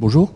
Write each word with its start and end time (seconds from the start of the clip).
Bonjour. 0.00 0.32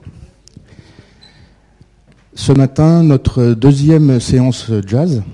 Ce 2.35 2.53
matin, 2.53 3.03
notre 3.03 3.55
deuxième 3.55 4.21
séance 4.21 4.71
jazz 4.87 5.25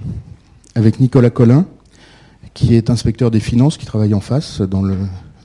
avec 0.74 0.98
Nicolas 0.98 1.28
Collin, 1.28 1.66
qui 2.54 2.74
est 2.74 2.88
inspecteur 2.88 3.30
des 3.30 3.40
finances, 3.40 3.76
qui 3.76 3.84
travaille 3.84 4.14
en 4.14 4.20
face 4.20 4.62
dans 4.62 4.80
le 4.80 4.96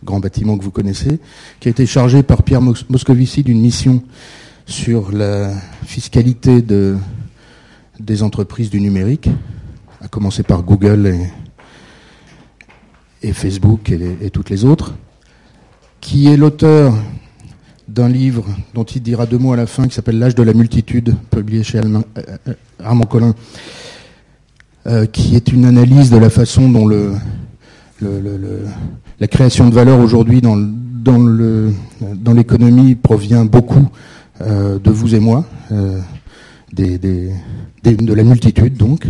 grand 0.05 0.21
bâtiment 0.21 0.57
que 0.57 0.63
vous 0.63 0.71
connaissez, 0.71 1.19
qui 1.59 1.67
a 1.67 1.71
été 1.71 1.85
chargé 1.85 2.23
par 2.23 2.43
Pierre 2.43 2.61
Moscovici 2.61 3.43
d'une 3.43 3.59
mission 3.59 4.01
sur 4.65 5.11
la 5.11 5.51
fiscalité 5.83 6.61
de, 6.61 6.95
des 7.99 8.23
entreprises 8.23 8.69
du 8.69 8.79
numérique, 8.79 9.29
à 9.99 10.07
commencer 10.07 10.43
par 10.43 10.63
Google 10.63 11.17
et, 13.21 13.33
Facebook 13.33 13.91
et, 13.91 14.29
toutes 14.29 14.49
les 14.49 14.63
autres, 14.63 14.93
qui 15.99 16.27
est 16.27 16.37
l'auteur 16.37 16.93
d'un 17.93 18.07
livre 18.09 18.45
dont 18.73 18.83
il 18.83 19.01
dira 19.01 19.25
deux 19.25 19.37
mots 19.37 19.53
à 19.53 19.57
la 19.57 19.65
fin, 19.65 19.87
qui 19.87 19.95
s'appelle 19.95 20.19
L'âge 20.19 20.35
de 20.35 20.43
la 20.43 20.53
multitude, 20.53 21.15
publié 21.31 21.63
chez 21.63 21.79
euh, 21.79 22.01
euh, 22.17 22.53
Armand 22.83 23.05
Collin, 23.05 23.33
euh, 24.87 25.05
qui 25.05 25.35
est 25.35 25.51
une 25.51 25.65
analyse 25.65 26.09
de 26.09 26.17
la 26.17 26.29
façon 26.29 26.69
dont 26.69 26.87
la 27.99 29.27
création 29.27 29.67
de 29.69 29.73
valeur 29.73 29.99
aujourd'hui 29.99 30.41
dans, 30.41 30.55
l'économie 32.33 32.95
provient 32.95 33.45
beaucoup 33.45 33.87
de 34.39 34.89
vous 34.89 35.15
et 35.15 35.19
moi, 35.19 35.45
de 36.73 38.13
la 38.13 38.23
multitude 38.23 38.77
donc. 38.77 39.05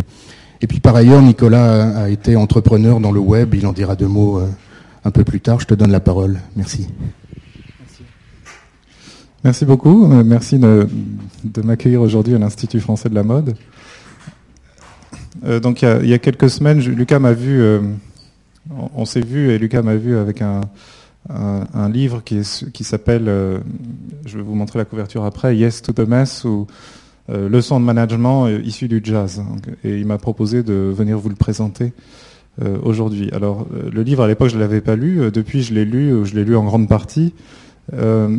Et 0.62 0.66
puis 0.66 0.80
par 0.80 0.96
ailleurs, 0.96 1.22
Nicolas 1.22 2.02
a, 2.02 2.08
été 2.10 2.36
entrepreneur 2.36 3.00
dans 3.00 3.12
le 3.12 3.20
web, 3.20 3.54
il 3.54 3.66
en 3.66 3.72
dira 3.72 3.94
deux 3.94 4.08
mots 4.08 4.42
un 5.04 5.10
peu 5.10 5.24
plus 5.24 5.40
tard. 5.40 5.60
Je 5.60 5.66
te 5.66 5.74
donne 5.74 5.92
la 5.92 6.00
parole. 6.00 6.40
Merci. 6.56 6.88
Merci 9.42 9.64
beaucoup. 9.64 10.04
Euh, 10.04 10.22
merci 10.22 10.58
de, 10.58 10.86
m'accueillir 11.64 12.02
aujourd'hui 12.02 12.34
à 12.34 12.38
l'Institut 12.38 12.78
français 12.78 13.08
de 13.08 13.14
la 13.14 13.22
mode. 13.22 13.54
Euh, 15.46 15.60
donc 15.60 15.80
il 15.80 16.06
y, 16.06 16.12
a, 16.12 16.18
quelques 16.18 16.50
semaines, 16.50 16.80
Lucas 16.80 17.18
m'a 17.18 17.32
vu, 17.32 17.62
euh, 17.62 17.80
on, 18.94 19.06
s'est 19.06 19.22
vu 19.22 19.50
et 19.50 19.58
Lucas 19.58 19.80
m'a 19.80 19.96
vu 19.96 20.16
avec 20.16 20.42
un, 20.42 20.60
livre 21.88 22.22
qui, 22.22 22.84
s'appelle, 22.84 23.26
je 24.26 24.36
vais 24.36 24.42
vous 24.42 24.54
montrer 24.54 24.78
la 24.78 24.84
couverture 24.84 25.24
après, 25.24 25.56
Yes 25.56 25.80
to 25.80 25.92
the 25.92 26.06
Mess 26.06 26.44
ou 26.44 26.66
Leçon 27.28 27.80
de 27.80 27.84
management 27.84 28.48
issu 28.48 28.88
du 28.88 29.00
jazz. 29.02 29.42
Et 29.84 29.98
il 29.98 30.06
m'a 30.06 30.18
proposé 30.18 30.62
de 30.62 30.92
venir 30.94 31.18
vous 31.18 31.28
le 31.28 31.34
présenter 31.34 31.92
aujourd'hui. 32.82 33.30
Alors 33.32 33.66
le 33.92 34.02
livre 34.02 34.24
à 34.24 34.28
l'époque 34.28 34.48
je 34.48 34.56
ne 34.56 34.60
l'avais 34.60 34.80
pas 34.80 34.96
lu, 34.96 35.30
depuis 35.32 35.62
je 35.62 35.72
l'ai 35.72 35.84
lu, 35.84 36.24
je 36.24 36.34
l'ai 36.34 36.44
lu 36.44 36.56
en 36.56 36.64
grande 36.64 36.88
partie. 36.88 37.32
Euh, 37.94 38.36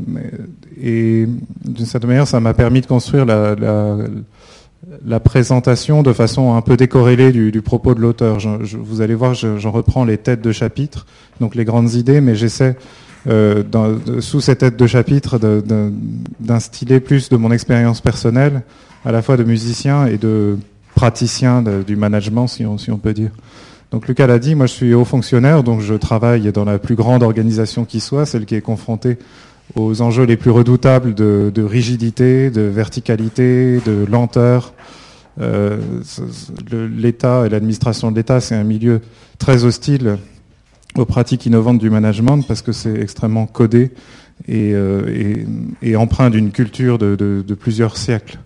et 0.81 1.27
d'une 1.65 1.85
certaine 1.85 2.09
manière, 2.09 2.27
ça 2.27 2.39
m'a 2.39 2.53
permis 2.53 2.81
de 2.81 2.85
construire 2.85 3.25
la, 3.25 3.55
la, 5.05 5.19
présentation 5.19 6.03
de 6.03 6.13
façon 6.13 6.55
un 6.55 6.61
peu 6.61 6.77
décorrélée 6.77 7.31
du, 7.31 7.61
propos 7.61 7.93
de 7.93 7.99
l'auteur. 7.99 8.37
vous 8.79 9.01
allez 9.01 9.15
voir, 9.15 9.33
j'en 9.33 9.71
reprends 9.71 10.05
les 10.05 10.17
têtes 10.17 10.41
de 10.41 10.51
chapitre, 10.51 11.05
donc 11.39 11.55
les 11.55 11.65
grandes 11.65 11.93
idées, 11.93 12.21
mais 12.21 12.35
j'essaie 12.35 12.75
euh, 13.27 13.63
sous 14.19 14.41
ces 14.41 14.55
têtes 14.55 14.77
de 14.77 14.87
chapitre 14.87 15.39
d'instiller 16.39 16.99
plus 16.99 17.29
de 17.29 17.37
mon 17.37 17.51
expérience 17.51 18.01
personnelle, 18.01 18.63
à 19.05 19.11
la 19.11 19.21
fois 19.21 19.37
de 19.37 19.43
musicien 19.43 20.07
et 20.07 20.17
de 20.17 20.57
praticien 20.95 21.61
du 21.61 21.95
management, 21.95 22.47
si 22.47 22.65
on, 22.65 22.77
si 22.77 22.91
on 22.91 22.97
peut 22.97 23.13
dire. 23.13 23.31
Donc 23.91 24.07
Lucas 24.07 24.25
l'a 24.25 24.39
dit, 24.39 24.55
moi 24.55 24.67
je 24.67 24.71
suis 24.71 24.93
haut 24.93 25.03
fonctionnaire, 25.03 25.63
donc 25.63 25.81
je 25.81 25.93
travaille 25.93 26.49
dans 26.53 26.63
la 26.63 26.79
plus 26.79 26.95
grande 26.95 27.23
organisation 27.23 27.83
qui 27.83 27.99
soit, 27.99 28.25
celle 28.25 28.45
qui 28.45 28.55
est 28.55 28.61
confrontée 28.61 29.17
aux 29.75 30.01
enjeux 30.01 30.23
les 30.23 30.37
plus 30.37 30.49
redoutables 30.49 31.13
de, 31.13 31.63
rigidité, 31.63 32.49
de 32.49 32.61
verticalité, 32.61 33.79
de 33.85 34.05
lenteur. 34.09 34.73
Euh, 35.39 35.77
L'État 36.71 37.45
et 37.45 37.49
l'administration 37.49 38.11
de 38.11 38.15
l'État, 38.15 38.39
c'est 38.39 38.55
un 38.55 38.63
milieu 38.63 39.01
très 39.37 39.65
hostile 39.65 40.17
aux 40.97 41.05
pratiques 41.05 41.45
innovantes 41.45 41.79
du 41.79 41.89
management 41.89 42.41
parce 42.47 42.61
que 42.61 42.71
c'est 42.71 42.99
extrêmement 42.99 43.45
codé 43.45 43.91
et, 44.47 44.71
euh, 44.73 45.45
empreint 45.97 46.29
d'une 46.29 46.51
culture 46.51 46.97
de, 46.97 47.55
plusieurs 47.59 47.97
siècles. 47.97 48.39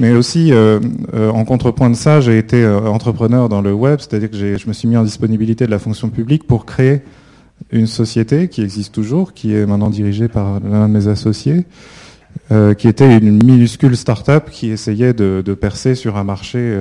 Mais 0.00 0.12
aussi, 0.12 0.50
euh, 0.50 0.80
euh, 1.12 1.28
en 1.28 1.44
contrepoint 1.44 1.90
de 1.90 1.94
ça, 1.94 2.22
j'ai 2.22 2.38
été 2.38 2.64
euh, 2.64 2.86
entrepreneur 2.86 3.50
dans 3.50 3.60
le 3.60 3.74
web, 3.74 3.98
c'est-à-dire 4.00 4.30
que 4.30 4.56
je 4.56 4.66
me 4.66 4.72
suis 4.72 4.88
mis 4.88 4.96
en 4.96 5.04
disponibilité 5.04 5.66
de 5.66 5.70
la 5.70 5.78
fonction 5.78 6.08
publique 6.08 6.46
pour 6.46 6.64
créer 6.64 7.02
une 7.70 7.86
société 7.86 8.48
qui 8.48 8.62
existe 8.62 8.94
toujours, 8.94 9.34
qui 9.34 9.54
est 9.54 9.66
maintenant 9.66 9.90
dirigée 9.90 10.28
par 10.28 10.58
l'un 10.60 10.88
de 10.88 10.94
mes 10.94 11.06
associés, 11.06 11.66
qui 12.78 12.88
était 12.88 13.18
une 13.18 13.44
minuscule 13.44 13.96
start-up 13.96 14.48
qui 14.50 14.70
essayait 14.70 15.12
de, 15.12 15.54
percer 15.60 15.94
sur 15.94 16.16
un 16.16 16.24
marché 16.24 16.74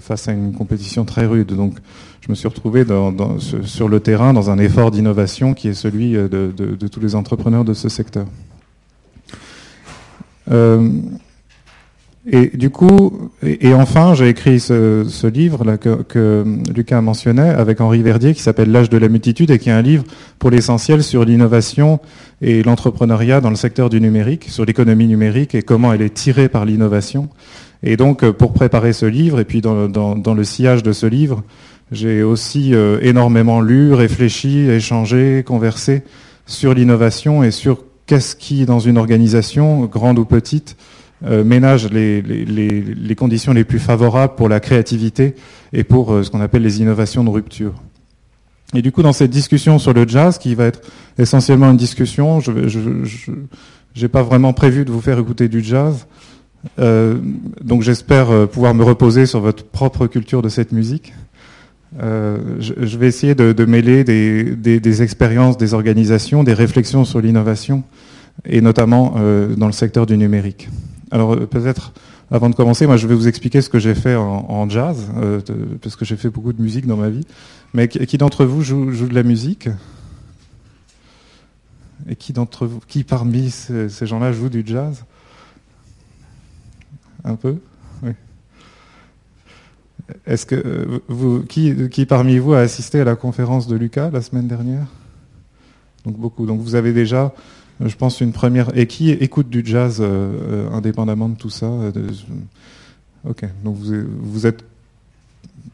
face 0.00 0.26
à 0.26 0.32
une 0.32 0.52
compétition 0.52 1.04
très 1.04 1.26
rude. 1.26 1.54
Donc, 1.54 1.76
je 2.22 2.30
me 2.30 2.34
suis 2.34 2.48
retrouvé 2.48 2.84
sur 3.62 3.88
le 3.88 4.00
terrain 4.00 4.32
dans 4.32 4.50
un 4.50 4.58
effort 4.58 4.90
d'innovation 4.90 5.54
qui 5.54 5.68
est 5.68 5.74
celui 5.74 6.14
de, 6.14 6.52
de, 6.56 6.88
tous 6.88 7.00
les 7.00 7.14
entrepreneurs 7.14 7.64
de 7.64 7.72
ce 7.72 7.88
secteur. 7.88 8.26
Et 12.28 12.48
du 12.56 12.70
coup, 12.70 13.30
et, 13.44 13.72
enfin, 13.72 14.14
j'ai 14.14 14.28
écrit 14.28 14.58
ce, 14.58 15.26
livre 15.28 15.64
là 15.64 15.76
que, 15.76 16.02
que, 16.02 16.44
Lucas 16.74 17.00
mentionnait 17.00 17.50
avec 17.50 17.80
Henri 17.80 18.02
Verdier 18.02 18.34
qui 18.34 18.42
s'appelle 18.42 18.72
L'âge 18.72 18.90
de 18.90 18.98
la 18.98 19.08
multitude 19.08 19.52
et 19.52 19.60
qui 19.60 19.68
est 19.68 19.72
un 19.72 19.82
livre 19.82 20.02
pour 20.40 20.50
l'essentiel 20.50 21.04
sur 21.04 21.24
l'innovation 21.24 22.00
et 22.42 22.64
l'entrepreneuriat 22.64 23.40
dans 23.40 23.50
le 23.50 23.56
secteur 23.56 23.90
du 23.90 24.00
numérique, 24.00 24.46
sur 24.48 24.64
l'économie 24.64 25.06
numérique 25.06 25.54
et 25.54 25.62
comment 25.62 25.92
elle 25.92 26.02
est 26.02 26.14
tirée 26.14 26.48
par 26.48 26.64
l'innovation. 26.64 27.28
Et 27.84 27.96
donc, 27.96 28.28
pour 28.32 28.52
préparer 28.52 28.92
ce 28.92 29.06
livre 29.06 29.38
et 29.38 29.44
puis 29.44 29.60
dans, 29.60 29.88
dans, 29.88 30.16
dans 30.16 30.34
le 30.34 30.42
sillage 30.42 30.82
de 30.82 30.92
ce 30.92 31.06
livre, 31.06 31.44
j'ai 31.92 32.24
aussi 32.24 32.74
euh, 32.74 32.98
énormément 33.02 33.60
lu, 33.60 33.94
réfléchi, 33.94 34.68
échangé, 34.68 35.44
conversé 35.46 36.02
sur 36.46 36.74
l'innovation 36.74 37.44
et 37.44 37.52
sur 37.52 37.84
qu'est-ce 38.06 38.34
qui, 38.34 38.66
dans 38.66 38.80
une 38.80 38.98
organisation, 38.98 39.84
grande 39.84 40.18
ou 40.18 40.24
petite, 40.24 40.76
euh, 41.24 41.44
ménage 41.44 41.88
les, 41.90 43.14
conditions 43.16 43.54
les 43.54 43.64
plus 43.64 43.78
favorables 43.78 44.34
pour 44.34 44.50
la 44.50 44.60
créativité 44.60 45.34
et 45.72 45.82
pour 45.82 46.12
euh, 46.12 46.22
ce 46.22 46.30
qu'on 46.30 46.42
appelle 46.42 46.62
les 46.62 46.82
innovations 46.82 47.24
de 47.24 47.30
rupture. 47.30 47.72
Et 48.74 48.82
du 48.82 48.92
coup, 48.92 49.02
dans 49.02 49.14
cette 49.14 49.30
discussion 49.30 49.78
sur 49.78 49.94
le 49.94 50.06
jazz, 50.06 50.36
qui 50.36 50.54
va 50.54 50.66
être 50.66 50.82
essentiellement 51.18 51.70
une 51.70 51.78
discussion, 51.78 52.40
je 52.40 52.50
n'ai 53.98 54.08
pas 54.08 54.22
vraiment 54.22 54.52
prévu 54.52 54.84
de 54.84 54.92
vous 54.92 55.00
faire 55.00 55.18
écouter 55.18 55.48
du 55.48 55.62
jazz, 55.62 56.06
euh, 56.78 57.16
donc 57.62 57.82
j'espère 57.82 58.48
pouvoir 58.48 58.74
me 58.74 58.82
reposer 58.82 59.24
sur 59.24 59.40
votre 59.40 59.64
propre 59.64 60.08
culture 60.08 60.42
de 60.42 60.50
cette 60.50 60.72
musique. 60.72 61.14
je, 61.98 62.98
vais 62.98 63.06
essayer 63.06 63.34
de, 63.34 63.64
mêler 63.64 64.04
des, 64.04 65.02
expériences, 65.02 65.56
des 65.56 65.72
organisations, 65.72 66.44
des 66.44 66.54
réflexions 66.54 67.06
sur 67.06 67.22
l'innovation, 67.22 67.84
et 68.44 68.60
notamment 68.60 69.14
dans 69.56 69.66
le 69.66 69.72
secteur 69.72 70.04
du 70.04 70.18
numérique. 70.18 70.68
Alors 71.10 71.34
euh, 71.34 71.46
peut-être 71.46 71.92
avant 72.30 72.50
de 72.50 72.54
commencer, 72.54 72.86
moi 72.86 72.96
je 72.96 73.06
vais 73.06 73.14
vous 73.14 73.28
expliquer 73.28 73.62
ce 73.62 73.68
que 73.68 73.78
j'ai 73.78 73.94
fait 73.94 74.16
en, 74.16 74.68
jazz, 74.68 75.10
euh, 75.16 75.40
parce 75.80 75.94
que 75.94 76.04
j'ai 76.04 76.16
fait 76.16 76.28
beaucoup 76.28 76.52
de 76.52 76.60
musique 76.60 76.86
dans 76.86 76.96
ma 76.96 77.08
vie. 77.08 77.26
Mais 77.72 77.88
qui, 77.88 78.18
d'entre 78.18 78.44
vous 78.44 78.62
joue, 78.62 78.90
de 78.90 79.14
la 79.14 79.22
musique? 79.22 79.68
Et 82.08 82.16
qui 82.16 82.32
d'entre 82.32 82.66
vous, 82.66 82.80
qui 82.86 83.04
parmi 83.04 83.50
ces, 83.50 83.88
gens-là 84.06 84.32
joue 84.32 84.48
du 84.48 84.64
jazz? 84.66 85.04
Un 87.24 87.36
peu? 87.36 87.56
Oui. 88.02 88.10
Est-ce 90.26 90.46
que 90.46 90.54
euh, 90.54 90.98
vous, 91.08 91.42
qui, 91.42 91.88
qui 91.88 92.06
parmi 92.06 92.38
vous 92.38 92.54
a 92.54 92.60
assisté 92.60 93.00
à 93.00 93.04
la 93.04 93.16
conférence 93.16 93.66
de 93.68 93.76
Lucas 93.76 94.10
la 94.10 94.22
semaine 94.22 94.48
dernière? 94.48 94.86
Donc 96.04 96.16
beaucoup. 96.16 96.46
Donc 96.46 96.60
vous 96.60 96.74
avez 96.74 96.92
déjà 96.92 97.32
je 97.84 97.96
pense 97.96 98.20
une 98.20 98.32
première. 98.32 98.76
Et 98.76 98.86
qui 98.86 99.10
écoute 99.10 99.48
du 99.48 99.62
jazz 99.64 99.98
euh, 100.00 100.04
euh, 100.04 100.70
indépendamment 100.72 101.28
de 101.28 101.36
tout 101.36 101.50
ça 101.50 101.66
euh, 101.66 101.90
Ok, 103.28 103.44
donc 103.64 103.76
vous, 103.76 104.46
êtes 104.46 104.64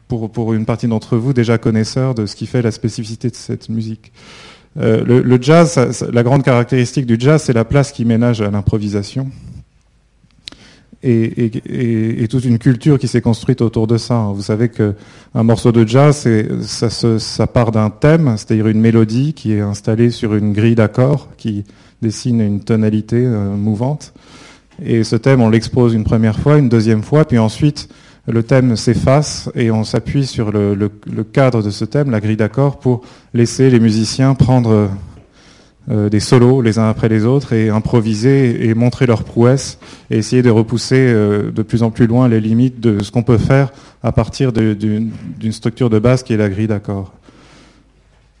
pour, 0.07 0.31
pour 0.31 0.53
une 0.53 0.65
partie 0.65 0.87
d'entre 0.87 1.17
vous 1.17 1.33
déjà 1.33 1.59
connaisseurs 1.59 2.15
de 2.15 2.25
ce 2.25 2.35
qui 2.35 2.47
fait 2.47 2.63
la 2.63 2.71
spécificité 2.71 3.29
de 3.29 3.35
cette 3.35 3.69
musique. 3.69 4.11
le, 4.75 5.37
jazz, 5.39 6.03
la 6.11 6.23
grande 6.23 6.41
caractéristique 6.41 7.05
du 7.05 7.15
jazz, 7.19 7.43
c'est 7.43 7.53
la 7.53 7.63
place 7.63 7.91
qui 7.91 8.05
ménage 8.05 8.41
à 8.41 8.49
l'improvisation. 8.49 9.29
Et, 11.03 11.51
et, 12.23 12.27
toute 12.27 12.45
une 12.45 12.57
culture 12.57 12.97
qui 12.97 13.07
s'est 13.07 13.21
construite 13.21 13.61
autour 13.61 13.85
de 13.85 13.97
ça. 13.97 14.31
Vous 14.33 14.41
savez 14.41 14.69
qu'un 14.69 15.43
morceau 15.43 15.71
de 15.71 15.85
jazz, 15.85 16.27
ça, 16.61 16.89
ça 16.89 17.47
part 17.47 17.71
d'un 17.71 17.91
thème, 17.91 18.33
c'est-à-dire 18.35 18.67
une 18.67 18.79
mélodie 18.79 19.33
qui 19.33 19.51
est 19.51 19.61
installée 19.61 20.09
sur 20.09 20.33
une 20.33 20.53
grille 20.53 20.75
d'accords 20.75 21.29
qui 21.37 21.65
dessine 22.03 22.41
une 22.41 22.59
tonalité 22.59 23.17
euh, 23.17 23.55
mouvante. 23.55 24.13
Et 24.83 25.03
ce 25.03 25.15
thème, 25.15 25.41
on 25.41 25.49
l'expose 25.49 25.93
une 25.93 26.03
première 26.03 26.39
fois, 26.39 26.57
une 26.57 26.69
deuxième 26.69 27.03
fois, 27.03 27.25
puis 27.25 27.37
ensuite 27.37 27.89
le 28.27 28.43
thème 28.43 28.75
s'efface 28.75 29.49
et 29.55 29.71
on 29.71 29.83
s'appuie 29.83 30.25
sur 30.25 30.51
le, 30.51 30.89
cadre 31.33 31.61
de 31.61 31.69
ce 31.69 31.85
thème, 31.85 32.09
la 32.09 32.21
grille 32.21 32.37
d'accords, 32.37 32.79
pour 32.79 33.01
laisser 33.33 33.69
les 33.69 33.79
musiciens 33.79 34.33
prendre 34.33 34.89
des 35.89 36.21
solos 36.21 36.61
les 36.61 36.79
uns 36.79 36.87
après 36.87 37.09
les 37.09 37.25
autres 37.25 37.51
et 37.51 37.69
improviser 37.69 38.65
et 38.65 38.73
montrer 38.73 39.05
leurs 39.05 39.25
prouesses 39.25 39.77
et 40.09 40.17
essayer 40.17 40.41
de 40.41 40.49
repousser 40.49 41.13
de 41.13 41.61
plus 41.61 41.83
en 41.83 41.91
plus 41.91 42.07
loin 42.07 42.29
les 42.29 42.39
limites 42.39 42.79
de 42.79 43.03
ce 43.03 43.11
qu'on 43.11 43.23
peut 43.23 43.37
faire 43.37 43.73
à 44.01 44.13
partir 44.13 44.53
d'une 44.53 45.11
structure 45.51 45.89
de 45.89 45.99
base 45.99 46.23
qui 46.23 46.31
est 46.31 46.37
la 46.37 46.47
grille 46.47 46.67
d'accords. 46.67 47.11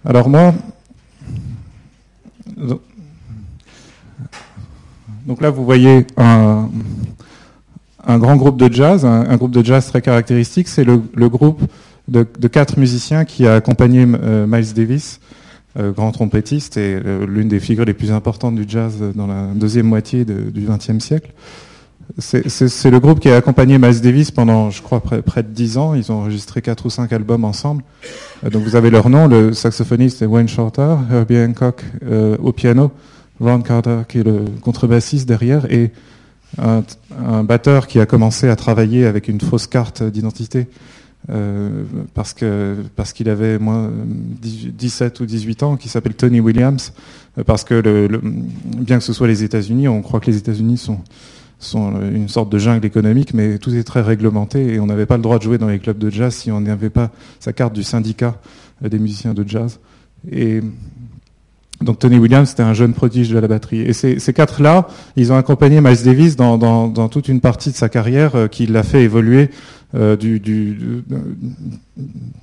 Alors 0.05 0.29
moi, 0.29 0.53
donc 5.25 5.41
là 5.41 5.49
vous 5.49 5.65
voyez 5.65 6.05
un, 6.17 6.69
grand 8.19 8.35
groupe 8.35 8.57
de 8.57 8.71
jazz, 8.71 9.05
un, 9.05 9.35
groupe 9.37 9.51
de 9.51 9.63
jazz 9.63 9.87
très 9.87 10.01
caractéristique, 10.01 10.67
c'est 10.67 10.83
le, 10.83 11.29
groupe 11.29 11.61
de, 12.07 12.23
quatre 12.47 12.77
musiciens 12.77 13.25
qui 13.25 13.47
a 13.47 13.55
accompagné 13.55 14.05
euh, 14.05 14.45
Miles 14.47 14.73
Davis, 14.73 15.19
euh, 15.79 15.91
grand 15.91 16.11
trompettiste 16.11 16.77
et 16.77 16.99
euh, 17.03 17.25
l'une 17.25 17.47
des 17.47 17.59
figures 17.59 17.85
les 17.85 17.93
plus 17.93 18.11
importantes 18.11 18.55
du 18.55 18.65
jazz 18.67 18.95
dans 19.15 19.27
la 19.27 19.47
deuxième 19.55 19.87
moitié 19.87 20.25
du 20.25 20.67
XXe 20.67 21.03
siècle. 21.03 21.31
C'est 22.17 22.91
le 22.91 22.99
groupe 22.99 23.21
qui 23.21 23.29
a 23.29 23.37
accompagné 23.37 23.77
Miles 23.77 24.01
Davis 24.01 24.29
pendant, 24.29 24.69
je 24.69 24.81
crois, 24.81 24.99
près, 24.99 25.41
de 25.41 25.47
dix 25.47 25.77
ans. 25.77 25.95
Ils 25.95 26.11
ont 26.11 26.15
enregistré 26.15 26.61
quatre 26.61 26.85
ou 26.85 26.89
cinq 26.89 27.13
albums 27.13 27.45
ensemble. 27.45 27.81
Donc 28.43 28.61
vous 28.63 28.75
avez 28.75 28.89
leur 28.89 29.09
nom, 29.09 29.27
le 29.27 29.53
saxophoniste 29.53 30.21
est 30.21 30.25
Wayne 30.25 30.49
Shorter, 30.49 30.97
Herbie 31.09 31.37
Hancock 31.37 31.81
au 32.43 32.51
piano, 32.51 32.91
Ron 33.39 33.61
Carter 33.61 34.01
qui 34.07 34.19
est 34.19 34.23
le 34.23 34.45
contrebassiste 34.61 35.27
derrière, 35.27 35.71
et 35.71 35.91
un, 36.57 37.43
batteur 37.43 37.87
qui 37.87 37.99
a 37.99 38.05
commencé 38.05 38.47
à 38.47 38.55
travailler 38.55 39.05
avec 39.05 39.27
une 39.27 39.41
fausse 39.41 39.67
carte 39.67 40.03
d'identité 40.03 40.67
euh, 41.29 41.83
parce 42.13 42.33
que 42.33 42.75
parce 42.95 43.13
qu'il 43.13 43.29
avait 43.29 43.57
moins 43.57 43.89
17 44.41 45.19
ou 45.21 45.25
18 45.25 45.63
ans, 45.63 45.77
qui 45.77 45.89
s'appelle 45.89 46.15
Tony 46.15 46.41
Williams, 46.41 46.93
parce 47.45 47.63
que 47.63 47.75
le, 47.75 48.21
bien 48.21 48.97
que 48.97 49.03
ce 49.03 49.13
soit 49.13 49.27
les 49.27 49.43
États-Unis, 49.43 49.87
on 49.87 50.01
croit 50.01 50.19
que 50.19 50.29
les 50.29 50.37
États-Unis 50.37 50.77
sont 50.77 50.99
sont 51.59 51.93
une 52.01 52.27
sorte 52.27 52.51
de 52.51 52.57
jungle 52.57 52.85
économique, 52.85 53.33
mais 53.33 53.57
tout 53.57 53.73
est 53.73 53.83
très 53.83 54.01
réglementé 54.01 54.73
et 54.73 54.79
on 54.81 54.85
n'avait 54.85 55.05
pas 55.05 55.15
le 55.15 55.23
droit 55.23 55.37
de 55.37 55.43
jouer 55.43 55.57
dans 55.57 55.69
les 55.69 55.79
clubs 55.79 55.97
de 55.97 56.09
jazz 56.09 56.35
si 56.35 56.51
on 56.51 56.59
n'avait 56.59 56.89
pas 56.89 57.09
sa 57.39 57.53
carte 57.53 57.73
du 57.73 57.83
syndicat 57.83 58.35
des 58.81 58.99
musiciens 58.99 59.33
de 59.33 59.47
jazz. 59.47 59.79
Et 60.29 60.61
donc 61.83 61.99
Tony 61.99 62.17
Williams, 62.17 62.49
c'était 62.49 62.63
un 62.63 62.73
jeune 62.73 62.93
prodige 62.93 63.29
de 63.29 63.37
la 63.37 63.47
batterie. 63.47 63.81
Et 63.81 63.93
ces, 63.93 64.33
quatre-là, 64.33 64.87
ils 65.15 65.31
ont 65.31 65.37
accompagné 65.37 65.81
Miles 65.81 66.03
Davis 66.03 66.35
dans, 66.35 67.07
toute 67.09 67.27
une 67.27 67.41
partie 67.41 67.71
de 67.71 67.75
sa 67.75 67.89
carrière 67.89 68.35
euh, 68.35 68.47
qui 68.47 68.65
l'a 68.65 68.83
fait 68.83 69.03
évoluer 69.03 69.49
euh, 69.95 70.15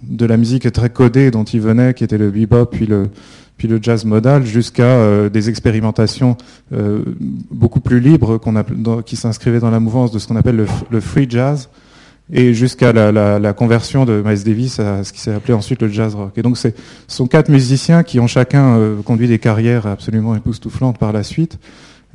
de 0.02 0.26
la 0.26 0.36
musique 0.36 0.70
très 0.70 0.90
codée 0.90 1.30
dont 1.30 1.44
il 1.44 1.60
venait, 1.60 1.94
qui 1.94 2.04
était 2.04 2.18
le 2.18 2.30
bebop, 2.30 2.66
puis 2.66 2.86
le, 2.86 3.08
jazz 3.82 4.04
modal, 4.04 4.46
jusqu'à 4.46 4.84
euh, 4.84 5.28
des 5.28 5.48
expérimentations 5.48 6.36
beaucoup 7.50 7.80
plus 7.80 8.00
libres 8.00 8.40
qui 9.04 9.16
s'inscrivaient 9.16 9.60
dans 9.60 9.70
la 9.70 9.80
mouvance 9.80 10.12
de 10.12 10.18
ce 10.18 10.28
qu'on 10.28 10.36
appelle 10.36 10.64
le, 10.90 11.00
free 11.00 11.26
jazz, 11.28 11.68
et 12.32 12.54
jusqu'à 12.54 12.92
la, 12.92 13.52
conversion 13.52 14.04
de 14.04 14.22
Miles 14.24 14.44
Davis 14.44 14.78
à 14.80 15.04
ce 15.04 15.12
qui 15.12 15.20
s'est 15.20 15.32
appelé 15.32 15.54
ensuite 15.54 15.82
le 15.82 15.88
jazz 15.88 16.14
rock. 16.14 16.32
Et 16.36 16.42
donc, 16.42 16.56
ce 16.56 16.68
sont 17.08 17.26
quatre 17.26 17.48
musiciens 17.48 18.02
qui 18.02 18.20
ont 18.20 18.26
chacun 18.26 18.76
euh, 18.76 19.02
conduit 19.02 19.28
des 19.28 19.38
carrières 19.38 19.86
absolument 19.86 20.34
époustouflantes 20.34 20.98
par 20.98 21.12
la 21.12 21.22
suite, 21.22 21.58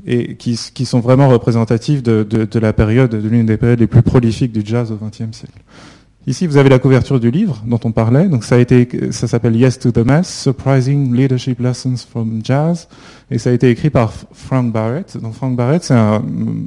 et 0.06 0.36
qui, 0.36 0.56
sont 0.58 1.00
vraiment 1.00 1.30
représentatifs 1.30 2.04
de, 2.04 2.24
de 2.24 2.60
la 2.60 2.74
période, 2.74 3.12
de 3.12 3.28
l'une 3.28 3.46
des 3.46 3.58
périodes 3.58 3.80
les 3.80 3.88
plus 3.88 4.02
prolifiques 4.02 4.52
du 4.52 4.62
jazz 4.64 4.92
au 4.92 4.96
XXe 4.96 5.36
siècle. 5.36 5.62
Ici, 6.28 6.48
vous 6.48 6.58
avez 6.58 6.70
la 6.70 6.80
couverture 6.80 7.20
du 7.20 7.30
livre 7.30 7.62
dont 7.68 7.80
on 7.84 7.92
parlait. 7.92 8.28
Donc, 8.28 8.44
ça 8.44 8.56
a 8.56 8.58
été, 8.58 9.12
ça 9.12 9.28
s'appelle 9.28 9.56
Yes 9.56 9.78
to 9.78 9.92
the 9.92 10.00
Mass, 10.00 10.42
Surprising 10.42 11.16
Leadership 11.16 11.60
Lessons 11.60 11.98
from 12.10 12.42
Jazz. 12.44 12.88
Et 13.30 13.38
ça 13.38 13.52
a 13.52 13.54
été 13.54 13.70
écrit 13.70 13.92
par 13.92 14.12
Frank 14.34 14.72
Barrett. 14.72 15.18
Donc, 15.22 15.34
Frank 15.36 15.56
Barrett, 15.56 15.84
c'est 15.84 15.94
un 15.94 16.24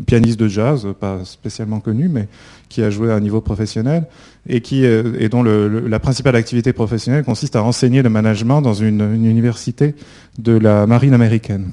pianiste 0.07 0.39
de 0.39 0.47
jazz, 0.47 0.87
pas 1.01 1.25
spécialement 1.25 1.81
connu, 1.81 2.09
mais 2.09 2.29
qui 2.69 2.83
a 2.85 2.91
joué 2.91 3.11
à 3.11 3.17
un 3.17 3.21
niveau 3.21 3.41
professionnel 3.41 4.07
et 4.49 4.61
qui, 4.61 4.85
euh, 4.87 5.17
et 5.19 5.29
dont 5.29 5.43
le, 5.43 5.89
la 5.89 5.99
principale 5.99 6.37
activité 6.37 6.73
professionnelle 6.73 7.25
consiste 7.25 7.57
à 7.57 7.65
enseigner 7.65 8.03
le 8.03 8.11
management 8.11 8.63
dans 8.63 8.75
une, 8.75 9.01
une 9.01 9.27
université 9.27 9.97
de 10.39 10.53
la 10.53 10.87
marine 10.87 11.15
américaine. 11.15 11.67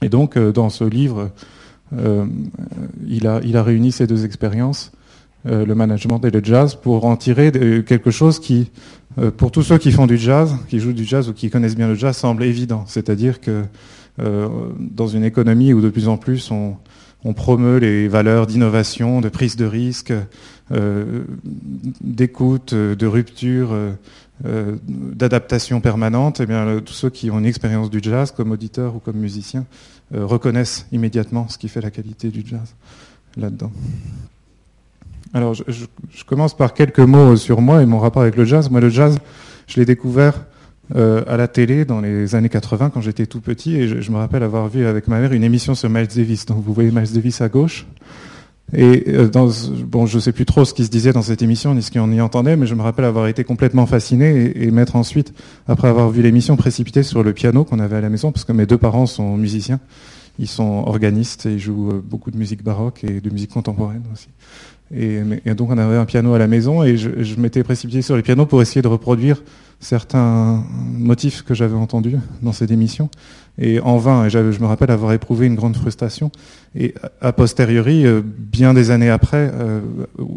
Et 0.00 0.08
donc, 0.08 0.38
euh, 0.38 0.52
dans 0.52 0.70
ce 0.70 0.84
livre, 0.84 1.30
euh, 1.98 2.24
il 3.06 3.26
a, 3.26 3.40
il 3.44 3.58
a 3.58 3.62
réuni 3.62 3.92
ces 3.92 4.06
deux 4.06 4.24
expériences 4.24 4.90
le 5.44 5.74
management 5.74 6.24
et 6.24 6.30
le 6.30 6.42
jazz 6.42 6.74
pour 6.74 7.04
en 7.04 7.16
tirer 7.16 7.52
quelque 7.84 8.10
chose 8.10 8.40
qui, 8.40 8.70
euh, 9.18 9.30
pour 9.30 9.50
tous 9.52 9.62
ceux 9.62 9.78
qui 9.78 9.92
font 9.92 10.06
du 10.06 10.16
jazz, 10.16 10.56
qui 10.68 10.80
jouent 10.80 10.92
du 10.92 11.04
jazz 11.04 11.28
ou 11.28 11.32
qui 11.32 11.50
connaissent 11.50 11.76
bien 11.76 11.88
le 11.88 11.94
jazz, 11.94 12.16
semble 12.16 12.42
évident. 12.44 12.84
C'est-à-dire 12.86 13.40
que 13.40 13.64
euh, 14.20 14.48
dans 14.78 15.06
une 15.06 15.24
économie 15.24 15.72
où 15.72 15.80
de 15.80 15.90
plus 15.90 16.08
en 16.08 16.16
plus 16.16 16.50
on, 16.50 16.76
promeut 17.36 17.78
les 17.78 18.06
valeurs 18.06 18.46
d'innovation, 18.46 19.22
de 19.22 19.30
prise 19.30 19.56
de 19.56 19.64
risque, 19.64 20.12
d'écoute, 22.02 22.74
de 22.74 23.06
rupture, 23.06 23.74
d'adaptation 24.44 25.80
permanente, 25.80 26.42
eh 26.42 26.80
tous 26.82 26.92
ceux 26.92 27.08
qui 27.08 27.30
ont 27.30 27.38
une 27.38 27.46
expérience 27.46 27.88
du 27.88 28.00
jazz 28.02 28.30
comme 28.30 28.50
auditeurs 28.50 28.94
ou 28.94 28.98
comme 28.98 29.16
musiciens 29.16 29.64
reconnaissent 30.12 30.86
immédiatement 30.92 31.48
ce 31.48 31.56
qui 31.56 31.68
fait 31.68 31.80
la 31.80 31.90
qualité 31.90 32.28
du 32.28 32.44
jazz 32.46 32.74
là-dedans. 33.38 33.72
Alors, 35.34 35.52
je, 35.54 35.64
commence 36.24 36.56
par 36.56 36.74
quelques 36.74 37.00
mots 37.00 37.34
sur 37.34 37.60
moi 37.60 37.82
et 37.82 37.86
mon 37.86 37.98
rapport 37.98 38.22
avec 38.22 38.36
le 38.36 38.44
jazz. 38.44 38.70
Moi, 38.70 38.80
le 38.80 38.88
jazz, 38.88 39.18
je 39.66 39.80
l'ai 39.80 39.84
découvert 39.84 40.44
euh, 40.94 41.24
à 41.26 41.36
la 41.36 41.48
télé 41.48 41.84
dans 41.84 42.00
les 42.00 42.36
années 42.36 42.48
80 42.48 42.90
quand 42.90 43.00
j'étais 43.00 43.26
tout 43.26 43.40
petit 43.40 43.74
et 43.74 43.88
je, 43.88 44.10
me 44.12 44.16
rappelle 44.16 44.44
avoir 44.44 44.68
vu 44.68 44.86
avec 44.86 45.08
ma 45.08 45.18
mère 45.18 45.32
une 45.32 45.42
émission 45.42 45.74
sur 45.74 45.90
Miles 45.90 46.06
Davis. 46.06 46.46
Donc, 46.46 46.62
vous 46.64 46.72
voyez 46.72 46.92
Miles 46.92 47.12
Davis 47.12 47.40
à 47.40 47.48
gauche. 47.48 47.84
Et 48.72 49.04
euh, 49.08 49.28
bon, 49.86 50.06
je 50.06 50.20
sais 50.20 50.30
plus 50.30 50.44
trop 50.44 50.64
ce 50.64 50.72
qui 50.72 50.84
se 50.84 50.90
disait 50.90 51.12
dans 51.12 51.22
cette 51.22 51.42
émission 51.42 51.74
ni 51.74 51.82
ce 51.82 51.90
qu'on 51.90 52.12
y 52.12 52.20
entendait, 52.20 52.56
mais 52.56 52.66
je 52.66 52.76
me 52.76 52.82
rappelle 52.82 53.04
avoir 53.04 53.26
été 53.26 53.42
complètement 53.42 53.86
fasciné 53.86 54.52
et, 54.56 54.64
et 54.64 54.70
m'être 54.70 54.94
ensuite, 54.94 55.34
après 55.66 55.88
avoir 55.88 56.10
vu 56.10 56.22
l'émission, 56.22 56.56
précipité 56.56 57.02
sur 57.02 57.24
le 57.24 57.32
piano 57.32 57.64
qu'on 57.64 57.80
avait 57.80 57.96
à 57.96 58.00
la 58.00 58.08
maison 58.08 58.30
parce 58.30 58.44
que 58.44 58.52
mes 58.52 58.66
deux 58.66 58.78
parents 58.78 59.06
sont 59.06 59.36
musiciens. 59.36 59.80
Ils 60.38 60.48
sont 60.48 60.84
organistes 60.86 61.46
et 61.46 61.52
ils 61.52 61.60
jouent 61.60 61.90
euh, 61.90 62.02
beaucoup 62.04 62.30
de 62.30 62.36
musique 62.36 62.62
baroque 62.62 63.04
et 63.04 63.20
de 63.20 63.30
musique 63.30 63.50
contemporaine 63.50 64.02
aussi. 64.12 64.28
Et, 64.92 65.22
donc 65.54 65.70
on 65.70 65.78
avait 65.78 65.96
un 65.96 66.04
piano 66.04 66.34
à 66.34 66.38
la 66.38 66.46
maison 66.46 66.82
et 66.82 66.96
je, 66.96 67.40
m'étais 67.40 67.64
précipité 67.64 68.02
sur 68.02 68.16
les 68.16 68.22
pianos 68.22 68.46
pour 68.46 68.62
essayer 68.62 68.82
de 68.82 68.88
reproduire 68.88 69.42
certains 69.80 70.64
motifs 70.92 71.42
que 71.42 71.54
j'avais 71.54 71.76
entendus 71.76 72.16
dans 72.42 72.52
cette 72.52 72.70
émission. 72.70 73.08
Et 73.58 73.80
en 73.80 73.98
vain, 73.98 74.26
et 74.26 74.30
je 74.30 74.38
me 74.38 74.66
rappelle 74.66 74.90
avoir 74.90 75.12
éprouvé 75.12 75.46
une 75.46 75.54
grande 75.54 75.76
frustration. 75.76 76.30
Et 76.74 76.94
a 77.20 77.32
posteriori, 77.32 78.04
euh, 78.04 78.20
bien 78.24 78.74
des 78.74 78.90
années 78.90 79.10
après, 79.10 79.50
euh, 79.54 79.80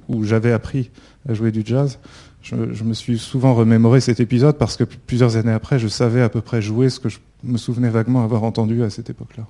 où 0.08 0.24
j'avais 0.24 0.52
appris 0.52 0.92
à 1.28 1.34
jouer 1.34 1.52
du 1.52 1.64
jazz, 1.66 2.00
je, 2.44 2.56
je, 2.74 2.84
me 2.84 2.94
suis 2.94 3.18
souvent 3.18 3.56
remémoré 3.56 4.02
cet 4.02 4.20
épisode 4.20 4.58
parce 4.58 4.78
que 4.78 4.84
plusieurs 4.84 5.36
années 5.36 5.52
après, 5.52 5.80
je 5.80 5.88
savais 5.88 6.22
à 6.22 6.30
peu 6.30 6.42
près 6.42 6.62
jouer 6.62 6.90
ce 6.90 7.00
que 7.00 7.10
je 7.10 7.18
me 7.44 7.58
souvenais 7.58 7.90
vaguement 7.90 8.24
avoir 8.24 8.44
entendu 8.44 8.84
à 8.84 8.90
cette 8.90 9.10
époque-là. 9.10 9.46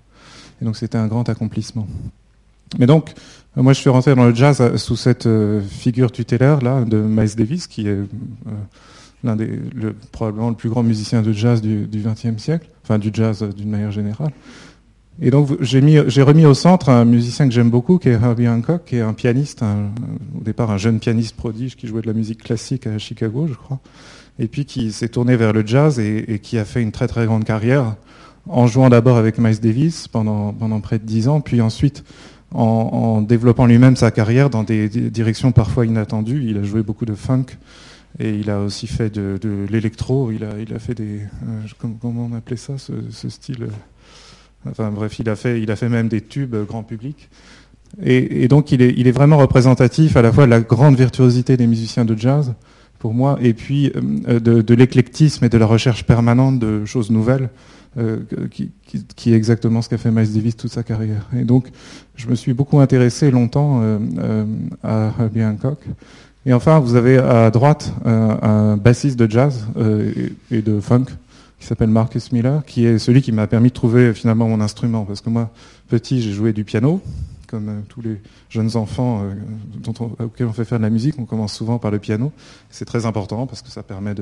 Et 0.61 0.65
donc 0.65 0.77
c'était 0.77 0.97
un 0.97 1.07
grand 1.07 1.27
accomplissement. 1.29 1.87
Mais 2.77 2.85
donc, 2.85 3.13
moi, 3.63 3.73
je 3.73 3.79
suis 3.79 3.89
rentré 3.89 4.13
dans 4.15 4.25
le 4.25 4.35
jazz 4.35 4.61
euh, 4.61 4.77
sous 4.77 4.95
cette 4.95 5.25
euh, 5.25 5.61
figure 5.61 6.11
tutélaire 6.11 6.61
là 6.61 6.83
de 6.85 6.97
Miles 6.97 7.35
Davis, 7.35 7.67
qui 7.67 7.87
est 7.87 7.97
le, 9.23 9.95
probablement 10.11 10.49
le 10.49 10.55
plus 10.55 10.69
grand 10.69 10.83
musicien 10.83 11.21
de 11.21 11.33
jazz 11.33 11.61
du 11.61 11.87
XXe 11.93 12.41
siècle, 12.41 12.69
enfin 12.83 12.99
du 12.99 13.09
jazz 13.11 13.43
d'une 13.55 13.69
manière 13.69 13.91
générale. 13.91 14.31
Et 15.19 15.31
donc 15.31 15.49
j'ai 15.61 15.81
mis, 15.81 15.97
j'ai 16.07 16.21
remis 16.21 16.45
au 16.45 16.53
centre 16.53 16.89
un 16.89 17.03
musicien 17.03 17.47
que 17.47 17.53
j'aime 17.53 17.71
beaucoup, 17.71 17.97
qui 17.97 18.09
est 18.09 18.13
Herbie 18.13 18.47
Hancock, 18.47 18.85
qui 18.85 18.97
est 18.97 19.01
un 19.01 19.13
pianiste, 19.13 19.63
au 19.63 20.43
départ 20.43 20.69
un 20.69 20.77
jeune 20.77 20.99
pianiste 20.99 21.35
prodige 21.35 21.75
qui 21.75 21.87
jouait 21.87 22.03
de 22.03 22.07
la 22.07 22.13
musique 22.13 22.43
classique 22.43 22.85
à 22.85 22.99
Chicago, 22.99 23.47
je 23.47 23.55
crois, 23.55 23.79
et 24.37 24.47
puis 24.47 24.65
qui 24.65 24.91
s'est 24.91 25.09
tourné 25.09 25.35
vers 25.35 25.53
le 25.53 25.65
jazz 25.65 25.99
et, 25.99 26.33
et, 26.33 26.39
qui 26.39 26.59
a 26.59 26.65
fait 26.65 26.83
une 26.83 26.91
très 26.91 27.07
très 27.07 27.25
grande 27.25 27.45
carrière 27.45 27.95
en 28.47 28.67
jouant 28.67 28.89
d'abord 28.89 29.17
avec 29.17 29.39
Miles 29.39 29.59
Davis 29.59 30.07
pendant 30.07 30.53
pendant 30.53 30.79
près 30.79 30.99
de 30.99 31.05
dix 31.05 31.27
ans, 31.27 31.41
puis 31.41 31.61
ensuite 31.61 32.03
en, 32.53 33.21
développant 33.21 33.65
lui-même 33.65 33.95
sa 33.95 34.11
carrière 34.11 34.49
dans 34.49 34.63
des, 34.63 34.87
directions 34.89 35.51
parfois 35.51 35.85
inattendues. 35.85 36.43
Il 36.45 36.57
a 36.57 36.63
joué 36.63 36.83
beaucoup 36.83 37.05
de 37.05 37.15
funk 37.15 37.45
et 38.19 38.31
il 38.31 38.49
a 38.49 38.59
aussi 38.61 38.87
fait 38.87 39.09
de, 39.13 39.65
l'électro. 39.69 40.31
Il 40.31 40.43
a, 40.43 40.79
fait 40.79 40.95
des. 40.95 41.19
Euh, 41.19 41.89
comment 42.01 42.29
on 42.31 42.35
appelait 42.35 42.57
ça, 42.57 42.73
ce, 42.77 43.29
style 43.29 43.63
euh, 43.63 44.69
Enfin 44.69 44.91
bref, 44.91 45.19
il 45.19 45.29
a, 45.29 45.35
fait, 45.35 45.61
il 45.61 45.71
a 45.71 45.75
fait 45.75 45.89
même 45.89 46.07
des 46.07 46.21
tubes 46.21 46.55
grand 46.67 46.83
public. 46.83 47.29
Et, 48.03 48.49
donc 48.49 48.73
il 48.73 48.81
est, 48.81 48.93
il 48.97 49.07
est, 49.07 49.11
vraiment 49.11 49.37
représentatif 49.37 50.17
à 50.17 50.21
la 50.21 50.33
fois 50.33 50.45
de 50.45 50.49
la 50.49 50.59
grande 50.59 50.97
virtuosité 50.97 51.55
des 51.55 51.67
musiciens 51.67 52.03
de 52.03 52.17
jazz, 52.17 52.53
pour 52.99 53.13
moi, 53.13 53.37
et 53.41 53.53
puis 53.53 53.93
euh, 54.27 54.39
de 54.39 54.73
l'éclectisme 54.73 55.45
et 55.45 55.49
de 55.49 55.57
la 55.57 55.65
recherche 55.65 56.03
permanente 56.03 56.59
de 56.59 56.83
choses 56.83 57.11
nouvelles. 57.11 57.49
Euh, 57.97 58.19
qui, 58.51 59.31
est 59.31 59.35
exactement 59.35 59.81
ce 59.81 59.89
qu'a 59.89 59.97
fait 59.97 60.11
Miles 60.11 60.31
Davis 60.31 60.55
toute 60.55 60.71
sa 60.71 60.83
carrière. 60.83 61.25
Et 61.35 61.43
donc, 61.43 61.71
je 62.15 62.27
me 62.27 62.35
suis 62.35 62.53
beaucoup 62.53 62.79
intéressé 62.79 63.31
longtemps 63.31 63.79
euh, 63.81 63.97
euh, 64.19 64.45
à 64.83 65.11
Herbie 65.19 65.43
Hancock. 65.43 65.79
Et 66.45 66.53
enfin, 66.53 66.77
vous 66.77 66.95
avez 66.95 67.17
à 67.17 67.49
droite 67.49 67.91
un 68.05 68.77
bassiste 68.77 69.17
de 69.17 69.29
jazz 69.29 69.65
et, 70.51 70.61
de 70.61 70.79
funk 70.79 71.05
qui 71.59 71.65
s'appelle 71.65 71.89
Marcus 71.89 72.31
Miller, 72.31 72.63
qui 72.65 72.85
est 72.85 72.99
celui 72.99 73.21
qui 73.21 73.31
m'a 73.31 73.47
permis 73.47 73.69
de 73.69 73.73
trouver 73.73 74.13
finalement 74.13 74.47
mon 74.47 74.61
instrument. 74.61 75.03
Parce 75.03 75.21
que 75.21 75.29
moi, 75.29 75.49
petit, 75.89 76.21
j'ai 76.21 76.31
joué 76.31 76.53
du 76.53 76.63
piano, 76.63 77.01
comme 77.47 77.83
tous 77.89 78.01
les 78.01 78.21
jeunes 78.49 78.77
enfants 78.77 79.23
dont 79.83 79.93
on, 79.99 80.23
auxquels 80.23 80.47
on 80.47 80.53
fait 80.53 80.65
faire 80.65 80.77
de 80.77 80.83
la 80.83 80.89
musique, 80.89 81.15
on 81.17 81.25
commence 81.25 81.53
souvent 81.53 81.79
par 81.79 81.91
le 81.91 81.99
piano. 81.99 82.31
C'est 82.69 82.85
très 82.85 83.05
important 83.05 83.47
parce 83.47 83.61
que 83.61 83.69
ça 83.69 83.83
permet 83.83 84.13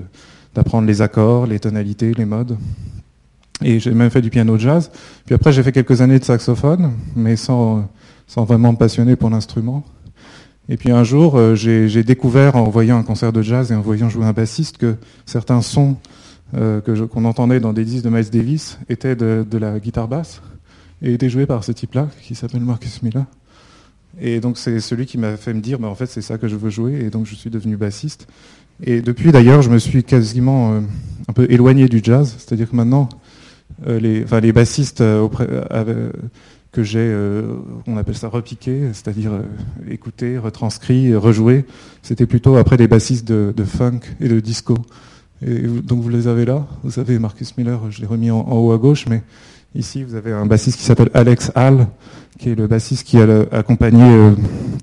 d'apprendre 0.55 0.88
les 0.88 1.01
accords, 1.03 1.46
les 1.46 1.60
tonalités, 1.60 2.13
les 2.13 2.25
modes. 2.25 2.58
Et 3.64 3.80
j'ai 3.80 3.92
même 3.92 4.10
fait 4.10 4.22
du 4.22 4.30
piano 4.30 4.58
jazz. 4.58 4.92
Puis 5.26 5.36
après, 5.36 5.52
j'ai 5.54 5.64
fait 5.64 5.72
quelques 5.72 6.02
années 6.02 6.20
de 6.20 6.24
saxophone, 6.24 6.92
mais 7.16 7.36
sans, 7.36 7.90
sans 8.28 8.44
vraiment 8.44 8.72
me 8.74 8.78
passionner 8.78 9.16
pour 9.16 9.30
l'instrument. 9.30 9.84
Et 10.68 10.78
puis 10.78 10.92
un 10.92 11.04
jour, 11.04 11.38
euh, 11.38 11.56
j'ai 11.56 12.04
découvert 12.04 12.56
en 12.56 12.70
voyant 12.70 12.98
un 12.98 13.04
concert 13.04 13.32
de 13.32 13.42
jazz 13.42 13.72
et 13.72 13.76
en 13.76 13.82
voyant 13.82 14.10
jouer 14.10 14.26
un 14.26 14.34
bassiste 14.34 14.78
que 14.78 14.96
certains 15.26 15.62
sons 15.62 15.96
euh, 16.56 16.82
qu'on 16.82 17.26
entendait 17.26 17.60
dans 17.60 17.74
des 17.74 17.86
disques 17.86 18.04
de 18.04 18.10
Miles 18.10 18.30
Davis 18.30 18.80
étaient 18.90 19.16
de, 19.16 19.46
de 19.50 19.58
la 19.58 19.80
guitare 19.80 20.08
basse 20.08 20.42
et 21.02 21.14
étaient 21.14 21.30
joués 21.30 21.46
par 21.46 21.64
ce 21.64 21.72
type-là 21.72 22.10
qui 22.22 22.34
s'appelle 22.34 22.62
Marcus 22.62 23.04
Miller. 23.04 23.26
Et 24.20 24.40
donc 24.40 24.58
c'est 24.58 24.80
celui 24.80 25.06
qui 25.06 25.18
m'a 25.18 25.38
fait 25.38 25.54
me 25.54 25.62
dire, 25.62 25.80
bah, 25.80 25.88
en 25.88 25.96
fait 25.96 26.06
c'est 26.08 26.22
ça 26.22 26.38
que 26.38 26.48
je 26.48 26.56
veux 26.56 26.70
jouer, 26.70 27.02
et 27.06 27.10
donc 27.10 27.26
je 27.26 27.36
suis 27.36 27.50
devenu 27.50 27.78
bassiste. 27.78 28.28
Et 28.84 29.02
depuis 29.02 29.32
d'ailleurs, 29.32 29.62
je 29.62 29.70
me 29.70 29.78
suis 29.78 30.04
quasiment 30.04 30.74
euh, 30.74 30.82
un 31.28 31.34
peu 31.34 31.48
éloigné 31.50 31.88
du 31.88 32.02
jazz, 32.04 32.36
c'est-à-dire 32.38 32.70
que 32.70 32.76
maintenant, 32.76 33.10
les, 33.86 34.24
enfin, 34.24 34.39
les 34.39 34.53
bassistes 34.53 35.01
auprès, 35.01 35.48
que 36.75 36.84
j'ai, 36.84 37.00
euh, 37.00 37.55
on 37.88 37.95
appelle 37.95 38.17
ça 38.17 38.27
repiqué, 38.27 38.89
c'est-à-dire 38.91 39.31
euh, 39.31 39.43
écouter, 39.89 40.38
retranscrit, 40.38 41.15
rejouer. 41.15 41.65
C'était 42.01 42.25
plutôt 42.25 42.57
après 42.57 42.75
des 42.75 42.89
bassistes 42.89 43.25
de, 43.25 43.53
funk 43.63 44.01
et 44.19 44.27
de 44.27 44.41
disco. 44.41 44.75
Donc 45.41 46.01
vous 46.01 46.10
les 46.10 46.27
avez 46.27 46.43
là? 46.43 46.67
Vous 46.84 47.00
avez 47.00 47.17
Marcus 47.17 47.57
Miller, 47.57 47.79
je 47.91 48.01
l'ai 48.01 48.07
remis 48.07 48.29
en, 48.29 48.41
haut 48.41 48.74
à 48.74 48.77
gauche, 48.77 49.05
mais 49.07 49.24
ici 49.74 50.03
vous 50.03 50.15
avez 50.15 50.34
un 50.34 50.45
bassiste 50.45 50.77
qui 50.77 50.84
s'appelle 50.84 51.10
Alex 51.13 51.51
Hall, 51.55 51.88
qui 52.39 52.50
est 52.50 52.55
le 52.55 52.67
bassiste 52.67 53.07
qui 53.07 53.17
a 53.17 53.45
accompagné 53.51 54.03
euh, 54.03 54.31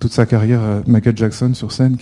toute 0.00 0.12
sa 0.12 0.24
carrière 0.24 0.82
Michael 0.86 1.16
Jackson 1.16 1.52
sur 1.52 1.72
scène, 1.72 1.98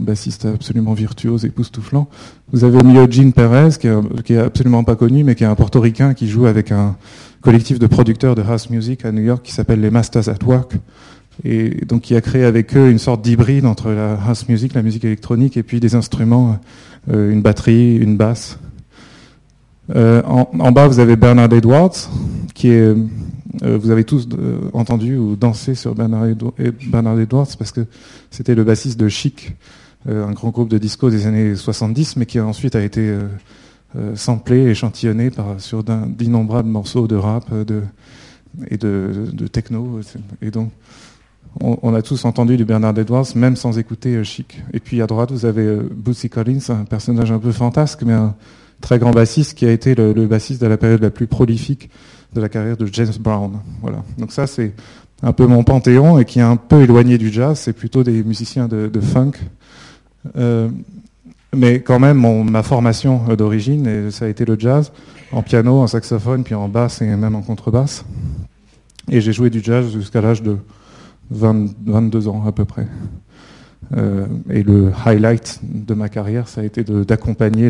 bassiste 0.00 0.46
absolument 0.46 0.94
virtuose, 0.94 1.44
époustouflant. 1.44 2.08
Vous 2.52 2.64
avez 2.64 2.78
Gene 3.10 3.32
Perez, 3.32 3.78
qui 3.78 3.86
est, 3.86 4.22
qui 4.24 4.32
est 4.32 4.38
absolument 4.38 4.84
pas 4.84 4.96
connu, 4.96 5.22
mais 5.22 5.34
qui 5.34 5.44
est 5.44 5.46
un 5.46 5.54
portoricain 5.54 6.14
qui 6.14 6.28
joue 6.28 6.46
avec 6.46 6.72
un, 6.72 6.96
collectif 7.40 7.78
de 7.78 7.86
producteurs 7.86 8.34
de 8.34 8.42
house 8.42 8.70
music 8.70 9.04
à 9.04 9.12
New 9.12 9.22
York 9.22 9.42
qui 9.42 9.52
s'appelle 9.52 9.80
les 9.80 9.90
Masters 9.90 10.28
at 10.28 10.44
Work. 10.44 10.74
Et 11.44 11.70
donc 11.86 12.02
qui 12.02 12.14
a 12.14 12.20
créé 12.20 12.44
avec 12.44 12.76
eux 12.76 12.90
une 12.90 12.98
sorte 12.98 13.22
d'hybride 13.22 13.64
entre 13.64 13.90
la 13.90 14.14
house 14.14 14.46
music, 14.48 14.74
la 14.74 14.82
musique 14.82 15.04
électronique, 15.04 15.56
et 15.56 15.62
puis 15.62 15.80
des 15.80 15.94
instruments, 15.94 16.58
euh, 17.10 17.32
une 17.32 17.40
batterie, 17.40 17.96
une 17.96 18.16
basse. 18.16 18.58
Euh, 19.94 20.22
en, 20.22 20.72
bas, 20.72 20.86
vous 20.86 21.00
avez 21.00 21.16
Bernard 21.16 21.52
Edwards, 21.52 22.10
qui 22.54 22.68
est, 22.68 22.94
euh, 23.62 23.78
vous 23.78 23.90
avez 23.90 24.04
tous 24.04 24.28
entendu 24.72 25.16
ou 25.16 25.36
dansé 25.36 25.74
sur 25.74 25.94
Bernard, 25.94 26.26
Edwards 27.18 27.48
parce 27.58 27.72
que 27.72 27.86
c'était 28.30 28.54
le 28.54 28.64
bassiste 28.64 28.98
de 29.00 29.08
Chic, 29.08 29.56
un 30.08 30.32
grand 30.32 30.50
groupe 30.50 30.68
de 30.68 30.78
disco 30.78 31.10
des 31.10 31.26
années 31.26 31.56
70, 31.56 32.16
mais 32.16 32.26
qui 32.26 32.38
ensuite 32.40 32.76
a 32.76 32.82
été 32.82 33.12
euh, 33.96 34.14
samplé, 34.14 34.66
échantillonné 34.66 35.30
sur 35.58 35.82
d'innombrables 35.82 36.68
morceaux 36.68 37.08
de 37.08 37.16
rap 37.16 37.46
euh, 37.52 37.80
et 38.68 38.76
de, 38.76 39.46
techno. 39.48 40.00
Et 40.40 40.52
donc, 40.52 40.70
on, 41.60 41.92
a 41.92 42.00
tous 42.00 42.24
entendu 42.24 42.56
du 42.56 42.64
Bernard 42.64 42.96
Edwards, 42.96 43.26
même 43.34 43.56
sans 43.56 43.78
écouter 43.80 44.14
euh, 44.14 44.22
Chic. 44.22 44.62
Et 44.72 44.78
puis 44.78 45.02
à 45.02 45.08
droite, 45.08 45.32
vous 45.32 45.44
avez 45.44 45.64
euh, 45.64 45.88
Bootsy 45.92 46.30
Collins, 46.30 46.60
un 46.68 46.84
personnage 46.84 47.32
un 47.32 47.40
peu 47.40 47.50
fantasque, 47.50 48.02
mais 48.02 48.12
un 48.12 48.36
très 48.80 48.98
grand 48.98 49.10
bassiste 49.10 49.56
qui 49.56 49.66
a 49.66 49.72
été 49.72 49.94
le, 49.94 50.12
bassiste 50.26 50.60
de 50.60 50.66
la 50.66 50.76
période 50.76 51.02
la 51.02 51.10
plus 51.10 51.26
prolifique 51.26 51.90
de 52.34 52.40
la 52.40 52.48
carrière 52.48 52.76
de 52.76 52.86
James 52.86 53.12
Brown. 53.18 53.58
Voilà. 53.82 54.02
Donc 54.18 54.32
ça, 54.32 54.46
c'est 54.46 54.72
un 55.22 55.32
peu 55.32 55.46
mon 55.46 55.64
panthéon 55.64 56.18
et 56.18 56.24
qui 56.24 56.38
est 56.38 56.42
un 56.42 56.56
peu 56.56 56.82
éloigné 56.82 57.18
du 57.18 57.30
jazz. 57.30 57.58
C'est 57.58 57.72
plutôt 57.72 58.02
des 58.04 58.22
musiciens 58.22 58.68
de, 58.68 59.00
funk. 59.00 59.32
Euh, 60.36 60.68
mais 61.54 61.80
quand 61.80 61.98
même, 61.98 62.24
ma 62.48 62.62
formation 62.62 63.34
d'origine, 63.34 64.10
ça 64.10 64.26
a 64.26 64.28
été 64.28 64.44
le 64.44 64.58
jazz, 64.58 64.92
en 65.32 65.42
piano, 65.42 65.80
en 65.80 65.86
saxophone, 65.86 66.44
puis 66.44 66.54
en 66.54 66.68
basse 66.68 67.02
et 67.02 67.06
même 67.06 67.34
en 67.34 67.42
contrebasse. 67.42 68.04
Et 69.10 69.20
j'ai 69.20 69.32
joué 69.32 69.50
du 69.50 69.60
jazz 69.62 69.92
jusqu'à 69.92 70.20
l'âge 70.20 70.42
de 70.42 70.58
22 71.30 72.28
ans 72.28 72.44
à 72.46 72.52
peu 72.52 72.64
près. 72.64 72.86
Euh, 73.96 74.26
et 74.48 74.62
le 74.62 74.92
highlight 75.04 75.60
de 75.62 75.94
ma 75.94 76.08
carrière, 76.08 76.48
ça 76.48 76.60
a 76.60 76.64
été 76.64 76.84
d'accompagner 76.84 77.68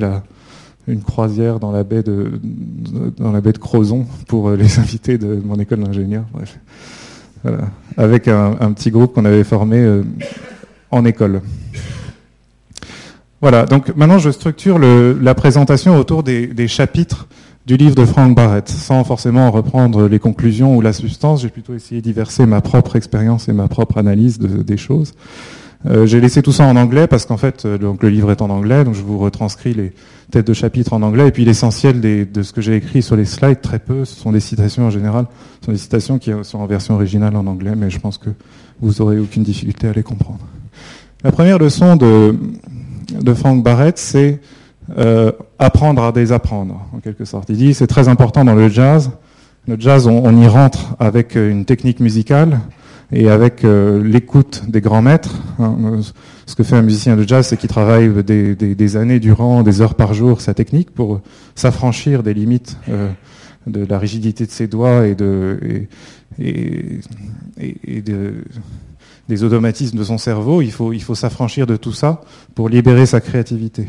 une 0.89 1.03
croisière 1.03 1.61
dans 1.61 1.73
la 1.73 1.85
baie 1.85 2.03
de, 2.03 2.41
dans 3.17 3.33
la 3.33 3.41
baie 3.41 3.53
de 3.53 3.59
Crozon 3.59 4.07
pour 4.27 4.49
euh, 4.49 4.57
les 4.57 4.79
invités 4.79 5.19
de 5.19 5.41
mon 5.45 5.57
école 5.57 5.81
d'ingénieur. 5.81 6.25
Voilà. 7.43 7.69
Avec 7.97 8.29
un, 8.29 8.73
petit 8.73 8.91
groupe 8.91 9.15
qu'on 9.15 9.25
avait 9.25 9.45
formé 9.45 9.79
euh, 9.79 10.03
en 10.91 11.05
école. 11.05 11.41
Voilà, 13.41 13.65
donc 13.65 13.97
maintenant 13.97 14.19
je 14.19 14.31
structure 14.31 14.79
la 14.79 15.35
présentation 15.35 15.97
autour 15.97 16.23
des, 16.23 16.69
chapitres 16.69 17.27
du 17.67 17.79
livre 17.79 17.95
de 17.95 18.05
Frank 18.05 18.37
Barrett, 18.37 18.69
sans 18.69 19.03
forcément 19.05 19.51
reprendre 19.51 20.09
les 20.09 20.19
conclusions 20.19 20.77
ou 20.77 20.83
la 20.83 20.93
substance, 20.93 21.41
j'ai 21.41 21.49
plutôt 21.49 21.75
essayé 21.75 22.03
d'y 22.03 22.13
verser 22.13 22.45
ma 22.45 22.61
propre 22.61 22.97
expérience 22.97 23.49
et 23.49 23.55
ma 23.55 23.69
propre 23.69 23.97
analyse 23.97 24.39
de, 24.39 24.63
des 24.63 24.77
choses. 24.77 25.15
Euh, 25.87 26.05
j'ai 26.05 26.21
laissé 26.21 26.43
tout 26.43 26.53
ça 26.53 26.65
en 26.65 26.77
anglais 26.77 27.07
parce 27.07 27.25
qu'en 27.25 27.39
fait, 27.39 27.65
euh, 27.65 27.79
donc 27.79 28.03
le 28.03 28.11
livre 28.11 28.31
est 28.31 28.43
en 28.43 28.51
anglais, 28.51 28.85
donc 28.85 28.95
je 28.95 29.01
vous 29.01 29.19
retranscris 29.19 29.73
les 29.73 29.93
têtes 30.31 30.47
de 30.47 30.53
chapitres 30.53 30.93
en 30.93 31.01
anglais, 31.03 31.29
et 31.29 31.31
puis 31.31 31.45
l'essentiel 31.45 32.01
de 32.01 32.43
ce 32.43 32.53
que 32.53 32.61
j'ai 32.61 32.77
écrit 32.77 33.03
sur 33.03 33.17
les 33.17 33.25
slides, 33.25 33.63
très 33.63 33.79
peu, 33.79 34.05
ce 34.05 34.15
sont 34.15 34.33
des 34.33 34.41
citations 34.41 34.85
en 34.85 34.91
général, 34.91 35.27
ce 35.61 35.67
sont 35.67 35.73
des 35.73 35.79
citations 35.79 36.19
qui 36.19 36.33
sont 36.43 36.59
en 36.59 36.67
version 36.67 36.95
originale 36.95 37.35
en 37.35 37.47
anglais, 37.47 37.73
mais 37.77 37.89
je 37.89 37.99
pense 37.99 38.19
que 38.19 38.31
vous 38.81 39.01
aurez 39.01 39.19
aucune 39.19 39.43
difficulté 39.43 39.89
à 39.89 39.93
les 39.93 40.03
comprendre. 40.03 40.41
La 41.25 41.33
première 41.33 41.59
leçon 41.59 41.97
de, 41.97 42.37
de 43.21 43.35
Frank 43.35 43.63
Barrett, 43.63 43.99
c'est 43.99 44.41
euh, 44.99 45.31
apprendre 45.59 46.03
à 46.03 46.11
désapprendre, 46.11 46.87
en 46.93 46.99
quelque 46.99 47.25
sorte. 47.25 47.49
Il 47.51 47.57
dit 47.57 47.75
c'est 47.75 47.87
très 47.87 48.09
important 48.09 48.45
dans 48.45 48.55
le 48.55 48.69
jazz. 48.69 49.11
Le 49.69 49.77
jazz, 49.79 50.07
on, 50.07 50.37
y 50.41 50.49
rentre 50.49 50.97
avec 50.99 51.37
euh, 51.37 51.51
une 51.51 51.65
technique 51.65 52.01
musicale 52.01 52.59
et 53.13 53.29
avec 53.29 53.65
euh, 53.65 54.03
l'écoute 54.03 54.65
des 54.69 54.81
grands 54.81 55.03
maîtres. 55.03 55.35
Hein. 55.59 56.01
Ce 56.47 56.55
que 56.55 56.63
fait 56.63 56.77
un 56.77 56.83
musicien 56.83 57.17
de 57.17 57.27
jazz, 57.27 57.47
c'est 57.47 57.57
qu'il 57.57 57.69
travaille 57.69 58.09
des, 58.25 58.97
années 58.97 59.21
durant, 59.21 59.63
des 59.63 59.81
heures 59.81 59.95
par 59.95 60.15
jour, 60.15 60.41
sa 60.41 60.55
technique 60.55 60.91
pour 60.91 61.21
s'affranchir 61.55 62.23
des 62.23 62.35
limites 62.35 62.77
de 63.69 63.85
la 63.85 63.99
rigidité 63.99 64.47
de 64.47 64.51
ses 64.51 64.67
doigts 64.67 65.07
et 65.07 65.15
de, 65.15 65.87
et, 66.41 66.99
et 67.59 68.03
de 68.03 68.43
des 69.31 69.45
automatismes 69.45 69.97
de 69.97 70.03
son 70.03 70.19
cerveau, 70.19 70.61
il 70.61 70.73
faut, 70.73 71.15
s'affranchir 71.15 71.67
de 71.67 71.77
tout 71.77 71.93
ça 71.93 72.21
pour 72.57 72.69
libérer 72.69 73.07
sa 73.07 73.21
créativité. 73.21 73.87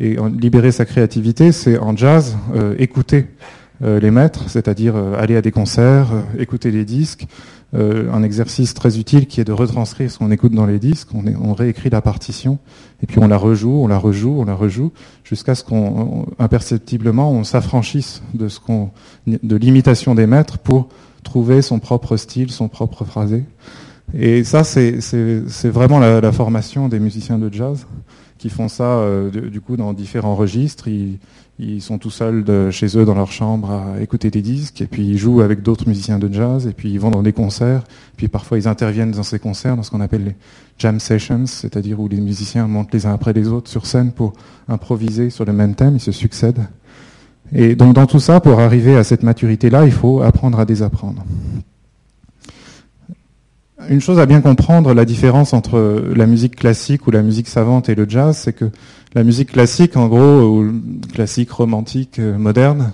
Et 0.00 0.16
libérer 0.36 0.72
sa 0.72 0.84
créativité, 0.84 1.52
c'est 1.52 1.78
en 1.78 1.96
jazz 1.96 2.36
euh, 2.56 2.74
écouter 2.76 3.18
euh, 3.18 3.59
les 3.80 4.10
maîtres, 4.10 4.48
c'est-à-dire 4.48 4.94
euh, 4.96 5.14
aller 5.18 5.36
à 5.36 5.42
des 5.42 5.52
concerts, 5.52 6.08
écouter 6.38 6.70
les 6.70 6.84
disques. 6.84 7.26
un 7.72 8.22
exercice 8.24 8.74
très 8.74 8.98
utile 8.98 9.26
qui 9.28 9.40
est 9.40 9.44
de 9.44 9.52
retranscrire 9.52 10.10
ce 10.10 10.18
qu'on 10.18 10.32
écoute 10.32 10.52
dans 10.52 10.66
les 10.66 10.80
disques. 10.80 11.08
On, 11.14 11.54
réécrit 11.54 11.88
la 11.88 12.00
partition 12.00 12.58
et 13.00 13.06
puis 13.06 13.20
on 13.20 13.28
la 13.28 13.36
rejoue, 13.36 13.84
on 13.84 13.86
la 13.86 13.96
rejoue, 13.96 14.40
on 14.40 14.44
la 14.44 14.54
rejoue 14.54 14.90
jusqu'à 15.22 15.54
ce 15.54 15.62
qu'on 15.62 16.26
imperceptiblement 16.40 17.30
on 17.30 17.44
s'affranchisse 17.44 18.22
de 18.34 18.48
ce 18.48 18.58
qu'on 18.58 18.90
de 19.26 19.56
l'imitation 19.56 20.16
des 20.16 20.26
maîtres 20.26 20.58
pour 20.58 20.88
trouver 21.22 21.62
son 21.62 21.78
propre 21.78 22.16
style, 22.16 22.50
son 22.50 22.68
propre 22.68 23.04
phrasé. 23.04 23.44
Et 24.14 24.42
ça, 24.44 24.64
c'est 24.64 25.68
vraiment 25.68 26.00
la, 26.00 26.32
formation 26.32 26.88
des 26.88 26.98
musiciens 26.98 27.38
de 27.38 27.52
jazz 27.52 27.86
qui 28.40 28.48
font 28.48 28.68
ça 28.68 28.84
euh, 28.84 29.30
du 29.50 29.60
coup 29.60 29.76
dans 29.76 29.92
différents 29.92 30.34
registres. 30.34 30.88
Ils, 30.88 31.18
sont 31.82 31.98
tout 31.98 32.10
seuls 32.10 32.70
chez 32.70 32.96
eux 32.96 33.04
dans 33.04 33.14
leur 33.14 33.30
chambre 33.30 33.70
à 33.70 34.00
écouter 34.00 34.30
des 34.30 34.40
disques, 34.40 34.80
et 34.80 34.86
puis 34.86 35.06
ils 35.06 35.18
jouent 35.18 35.42
avec 35.42 35.62
d'autres 35.62 35.86
musiciens 35.86 36.18
de 36.18 36.32
jazz, 36.32 36.66
et 36.66 36.72
puis 36.72 36.90
ils 36.90 36.98
vont 36.98 37.10
dans 37.10 37.22
des 37.22 37.34
concerts, 37.34 37.82
puis 38.16 38.28
parfois 38.28 38.56
ils 38.56 38.66
interviennent 38.66 39.10
dans 39.10 39.22
ces 39.22 39.38
concerts, 39.38 39.76
dans 39.76 39.82
ce 39.82 39.90
qu'on 39.90 40.00
appelle 40.00 40.24
les 40.24 40.36
jam 40.78 40.98
sessions, 40.98 41.44
c'est-à-dire 41.44 42.00
où 42.00 42.08
les 42.08 42.18
musiciens 42.18 42.66
montent 42.66 42.94
les 42.94 43.04
uns 43.04 43.12
après 43.12 43.34
les 43.34 43.48
autres 43.48 43.68
sur 43.68 43.84
scène 43.84 44.12
pour 44.12 44.32
improviser 44.68 45.28
sur 45.28 45.44
le 45.44 45.52
même 45.52 45.74
thème, 45.74 45.96
ils 45.96 46.00
se 46.00 46.12
succèdent. 46.12 46.66
Et 47.52 47.74
donc 47.74 47.94
dans 47.94 48.06
tout 48.06 48.20
ça, 48.20 48.40
pour 48.40 48.58
arriver 48.58 48.96
à 48.96 49.04
cette 49.04 49.22
maturité-là, 49.22 49.84
il 49.84 49.92
faut 49.92 50.22
apprendre 50.22 50.58
à 50.58 50.64
désapprendre. 50.64 51.22
Une 53.90 54.00
chose 54.00 54.20
à 54.20 54.26
bien 54.26 54.40
comprendre, 54.40 54.94
la 54.94 55.04
différence 55.04 55.52
entre 55.52 56.04
la 56.14 56.26
musique 56.26 56.54
classique 56.54 57.08
ou 57.08 57.10
la 57.10 57.22
musique 57.22 57.48
savante 57.48 57.88
et 57.88 57.96
le 57.96 58.08
jazz, 58.08 58.36
c'est 58.36 58.52
que 58.52 58.70
la 59.14 59.24
musique 59.24 59.50
classique, 59.50 59.96
en 59.96 60.06
gros, 60.06 60.42
ou 60.42 60.72
classique, 61.12 61.50
romantique, 61.50 62.20
euh, 62.20 62.38
moderne, 62.38 62.92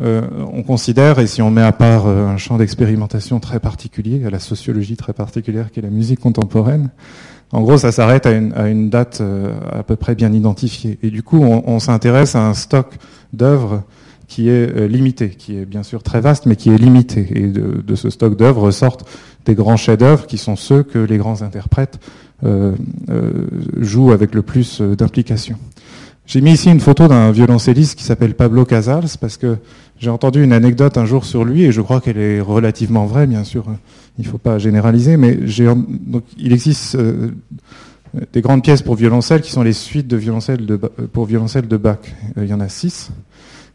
euh, 0.00 0.22
on 0.50 0.62
considère, 0.62 1.18
et 1.18 1.26
si 1.26 1.42
on 1.42 1.50
met 1.50 1.60
à 1.60 1.72
part 1.72 2.06
euh, 2.06 2.26
un 2.26 2.38
champ 2.38 2.56
d'expérimentation 2.56 3.38
très 3.38 3.60
particulier, 3.60 4.24
à 4.24 4.30
la 4.30 4.38
sociologie 4.38 4.96
très 4.96 5.12
particulière 5.12 5.70
qui 5.70 5.80
est 5.80 5.82
la 5.82 5.90
musique 5.90 6.20
contemporaine, 6.20 6.88
En 7.52 7.60
gros, 7.60 7.76
ça 7.76 7.92
s'arrête 7.92 8.24
à 8.24 8.32
une, 8.32 8.88
date 8.88 9.22
à 9.70 9.82
peu 9.82 9.94
près 9.94 10.14
bien 10.14 10.32
identifiée. 10.32 10.98
Et 11.02 11.10
du 11.10 11.22
coup, 11.22 11.40
on, 11.44 11.78
s'intéresse 11.78 12.34
à 12.34 12.48
un 12.48 12.54
stock 12.54 12.94
d'œuvres 13.34 13.84
qui 14.34 14.48
est 14.48 14.88
limité, 14.88 15.30
qui 15.30 15.56
est 15.56 15.64
bien 15.64 15.84
sûr 15.84 16.02
très 16.02 16.20
vaste, 16.20 16.46
mais 16.46 16.56
qui 16.56 16.70
est 16.70 16.76
limité. 16.76 17.26
Et 17.34 17.46
de, 17.46 17.94
ce 17.94 18.10
stock 18.10 18.36
d'œuvres 18.36 18.72
sortent 18.72 19.08
des 19.44 19.54
grands 19.54 19.76
chefs-d'œuvre 19.76 20.26
qui 20.26 20.38
sont 20.38 20.56
ceux 20.56 20.82
que 20.82 20.98
les 20.98 21.18
grands 21.18 21.42
interprètes 21.42 22.00
jouent 23.80 24.10
avec 24.10 24.34
le 24.34 24.42
plus 24.42 24.80
d'implication. 24.80 25.56
J'ai 26.26 26.40
mis 26.40 26.52
ici 26.52 26.70
une 26.70 26.80
photo 26.80 27.06
d'un 27.06 27.30
violoncelliste 27.30 27.96
qui 27.98 28.04
s'appelle 28.04 28.34
Pablo 28.34 28.64
Casals 28.64 29.18
parce 29.20 29.36
que 29.36 29.58
j'ai 29.98 30.10
entendu 30.10 30.42
une 30.42 30.52
anecdote 30.52 30.96
un 30.96 31.04
jour 31.04 31.24
sur 31.24 31.44
lui 31.44 31.64
et 31.64 31.72
je 31.72 31.80
crois 31.80 32.00
qu'elle 32.00 32.18
est 32.18 32.40
relativement 32.40 33.06
vraie, 33.06 33.26
bien 33.26 33.44
sûr. 33.44 33.66
Il 34.18 34.24
ne 34.24 34.30
faut 34.30 34.38
pas 34.38 34.58
généraliser, 34.58 35.16
mais 35.16 35.38
il 36.38 36.52
existe 36.52 36.94
euh, 36.94 37.30
des 38.32 38.40
grandes 38.40 38.62
pièces 38.62 38.80
pour 38.80 38.94
violoncelle 38.94 39.42
qui 39.42 39.50
sont 39.50 39.62
les 39.62 39.74
suites 39.74 40.08
de 40.08 40.16
violoncelle 40.16 40.64
de, 40.64 40.76
pour 40.76 41.26
violoncelle 41.26 41.68
de 41.68 41.76
Bach. 41.76 41.98
Euh, 42.38 42.44
il 42.44 42.50
y 42.50 42.54
en 42.54 42.60
a 42.60 42.68
six. 42.68 43.10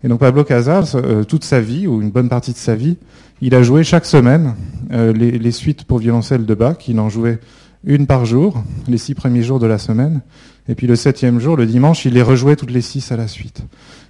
Et 0.04 0.08
donc 0.08 0.20
Pablo 0.20 0.44
Casals, 0.44 0.86
euh, 0.96 1.24
toute 1.24 1.44
sa 1.44 1.60
vie, 1.60 1.88
ou 1.88 2.02
une 2.02 2.12
bonne 2.12 2.30
partie 2.30 2.54
de 2.54 2.58
sa 2.58 2.76
vie, 2.76 2.98
il 3.42 3.56
a 3.56 3.64
joué 3.64 3.84
chaque 3.84 4.06
semaine 4.06 4.56
les, 4.92 5.38
les, 5.38 5.52
suites 5.52 5.86
pour 5.86 6.00
violoncelle 6.00 6.46
de 6.46 6.54
Bach. 6.54 6.88
Il 6.88 7.00
en 7.00 7.08
jouait 7.08 7.40
une 7.86 8.08
par 8.08 8.26
jour, 8.26 8.64
les 8.88 8.98
six 8.98 9.14
premiers 9.14 9.44
jours 9.44 9.60
de 9.60 9.68
la 9.68 9.78
semaine. 9.78 10.22
Et 10.68 10.76
puis 10.76 10.88
le 10.88 10.96
septième 10.96 11.40
jour, 11.40 11.58
le 11.58 11.66
dimanche, 11.66 12.06
il 12.06 12.14
les 12.14 12.22
rejouait 12.22 12.56
toutes 12.56 12.72
les 12.72 12.82
six 12.82 13.12
à 13.12 13.18
la 13.18 13.28
suite. 13.28 13.64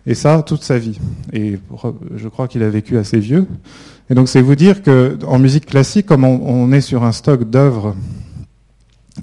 Et 0.05 0.13
ça, 0.13 0.43
toute 0.45 0.63
sa 0.63 0.77
vie. 0.77 0.99
Et 1.31 1.59
je 2.15 2.27
crois 2.27 2.47
qu'il 2.47 2.63
a 2.63 2.69
vécu 2.69 2.97
assez 2.97 3.19
vieux. 3.19 3.47
Et 4.09 4.15
donc 4.15 4.27
c'est 4.27 4.41
vous 4.41 4.55
dire 4.55 4.81
que 4.81 5.17
en 5.25 5.39
musique 5.39 5.67
classique, 5.67 6.05
comme 6.05 6.25
on, 6.25 6.71
est 6.71 6.81
sur 6.81 7.03
un 7.03 7.11
stock 7.11 7.49
d'œuvres 7.49 7.95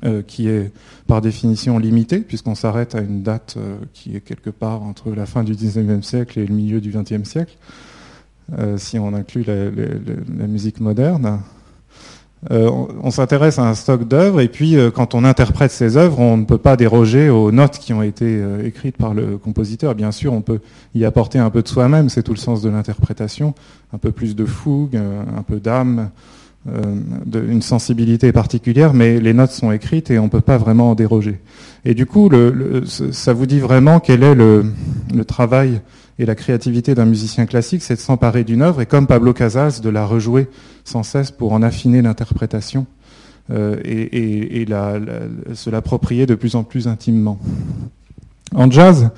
euh, 0.05 0.23
qui 0.23 0.49
est 0.49 0.73
par 1.07 1.21
définition 1.21 1.79
limité, 1.79 2.19
puisqu'on 2.19 2.55
s'arrête 2.55 2.95
à 2.95 3.01
une 3.01 3.23
date 3.23 3.55
euh, 3.57 3.77
qui 3.93 4.17
est 4.17 4.21
quelque 4.21 4.51
part 4.51 4.83
entre 4.83 5.11
la 5.11 5.27
fin 5.27 5.45
du 5.45 5.55
19e 5.55 6.03
siècle 6.03 6.39
et 6.39 6.47
le 6.47 6.55
milieu 6.55 6.81
du 6.81 6.93
20e 6.93 7.25
siècle, 7.25 7.57
euh, 8.59 8.77
si 8.77 8.99
on 8.99 9.13
inclut 9.15 9.45
la 9.45 10.47
musique 10.47 10.81
moderne, 10.81 11.41
euh, 12.51 12.71
on, 13.03 13.11
s'intéresse 13.11 13.59
à 13.59 13.69
un 13.69 13.75
stock 13.75 14.07
d'œuvres 14.07 14.41
et 14.41 14.49
puis 14.49 14.77
quand 14.95 15.15
on 15.15 15.25
interprète 15.25 15.73
ces 15.73 15.97
œuvres, 15.97 16.21
on 16.21 16.37
ne 16.37 16.45
peut 16.45 16.59
pas 16.59 16.77
déroger 16.77 17.29
aux 17.29 17.51
notes 17.51 17.79
qui 17.79 17.93
ont 17.93 18.03
été 18.03 18.41
écrites 18.63 18.97
par 18.97 19.15
le 19.15 19.39
compositeur. 19.39 19.95
Bien 19.95 20.13
sûr, 20.13 20.33
on 20.33 20.43
peut 20.43 20.61
y 20.95 21.05
apporter 21.05 21.39
un 21.39 21.51
peu 21.51 21.63
de 21.63 21.69
soi-même, 21.69 22.09
c'est 22.09 22.23
tout 22.23 22.35
le 22.35 22.39
sens 22.39 22.63
de 22.63 22.69
l'interprétation, 22.69 23.55
un 23.93 23.99
peu 23.99 24.13
plus 24.13 24.37
de 24.37 24.45
fougue, 24.45 24.97
un 24.97 25.43
peu 25.43 25.59
d'âme, 25.59 26.11
une 27.33 27.63
sensibilité 27.63 28.33
particulière, 28.33 28.93
mais 28.93 29.21
les 29.21 29.33
notes 29.33 29.53
sont 29.53 29.73
écrites 29.73 30.11
et 30.11 30.19
on 30.19 30.25
ne 30.25 30.29
peut 30.29 30.41
pas 30.41 30.59
vraiment 30.59 30.91
en 30.91 30.95
déroger. 30.95 31.41
Et 31.85 31.95
du 31.95 32.07
coup, 32.07 32.31
ça 32.85 33.33
vous 33.33 33.47
dit 33.47 33.61
vraiment 33.61 34.01
quel 34.01 34.23
est 34.23 34.35
le 34.35 34.65
travail 35.27 35.81
et 36.19 36.25
la 36.25 36.35
créativité 36.35 36.95
d'un 36.95 37.05
musicien 37.05 37.47
classique, 37.47 37.83
c'est 37.83 37.95
de 37.95 38.01
s'emparer 38.01 38.45
d'une 38.45 38.63
œuvre 38.63 38.81
et, 38.81 38.87
comme 38.87 39.07
Pablo 39.07 39.33
Casals, 39.35 39.81
de 39.83 39.89
la 39.91 40.07
rejouer 40.07 40.49
sans 40.85 41.03
cesse 41.03 41.31
pour 41.31 41.53
en 41.53 41.63
affiner 41.63 42.01
l'interprétation 42.01 42.87
euh, 43.51 43.77
et, 43.85 44.63
et, 44.63 44.67
se 45.55 45.71
l'approprier 45.71 46.27
de 46.27 46.35
plus 46.35 46.57
en 46.57 46.65
plus 46.65 46.89
intimement. 46.89 47.39
En 48.55 48.71
jazz, 48.71 49.11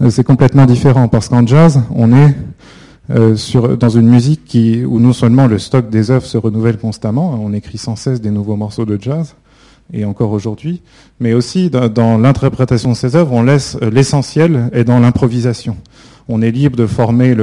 euh, 0.00 0.10
c'est 0.10 0.24
complètement 0.24 0.66
différent 0.66 1.08
parce 1.08 1.28
qu'en 1.28 1.44
jazz, 1.44 1.82
on 1.90 2.12
est 2.12 2.34
euh, 3.10 3.36
sur, 3.36 3.76
dans 3.76 3.90
une 3.90 4.08
musique 4.08 4.44
qui, 4.44 4.84
où 4.84 4.98
non 5.00 5.12
seulement 5.12 5.46
le 5.46 5.58
stock 5.58 5.90
des 5.90 6.10
œuvres 6.10 6.26
se 6.26 6.38
renouvelle 6.38 6.78
constamment, 6.78 7.38
on 7.42 7.52
écrit 7.52 7.78
sans 7.78 7.96
cesse 7.96 8.20
des 8.20 8.30
nouveaux 8.30 8.56
morceaux 8.56 8.86
de 8.86 8.98
jazz, 9.00 9.34
et 9.92 10.04
encore 10.04 10.32
aujourd'hui, 10.32 10.80
mais 11.20 11.34
aussi 11.34 11.68
dans, 11.68 11.88
dans 11.88 12.16
l'interprétation 12.16 12.92
de 12.92 12.96
ces 12.96 13.16
œuvres, 13.16 13.32
on 13.32 13.42
laisse 13.42 13.76
l'essentiel 13.80 14.70
est 14.72 14.84
dans 14.84 14.98
l'improvisation 14.98 15.76
on 16.28 16.42
est 16.42 16.50
libre 16.50 16.76
de 16.76 16.86
former 16.86 17.34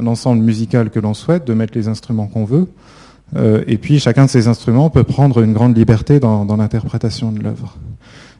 l'ensemble 0.00 0.42
musical 0.42 0.90
que 0.90 0.98
l'on 0.98 1.14
souhaite, 1.14 1.46
de 1.46 1.54
mettre 1.54 1.76
les 1.76 1.88
instruments 1.88 2.26
qu'on 2.26 2.44
veut. 2.44 2.66
Euh, 3.36 3.64
et 3.66 3.78
puis 3.78 3.98
chacun 3.98 4.26
de 4.26 4.30
ces 4.30 4.48
instruments 4.48 4.90
peut 4.90 5.04
prendre 5.04 5.42
une 5.42 5.52
grande 5.52 5.76
liberté 5.76 6.20
dans, 6.20 6.44
l'interprétation 6.56 7.32
de 7.32 7.42
l'œuvre. 7.42 7.76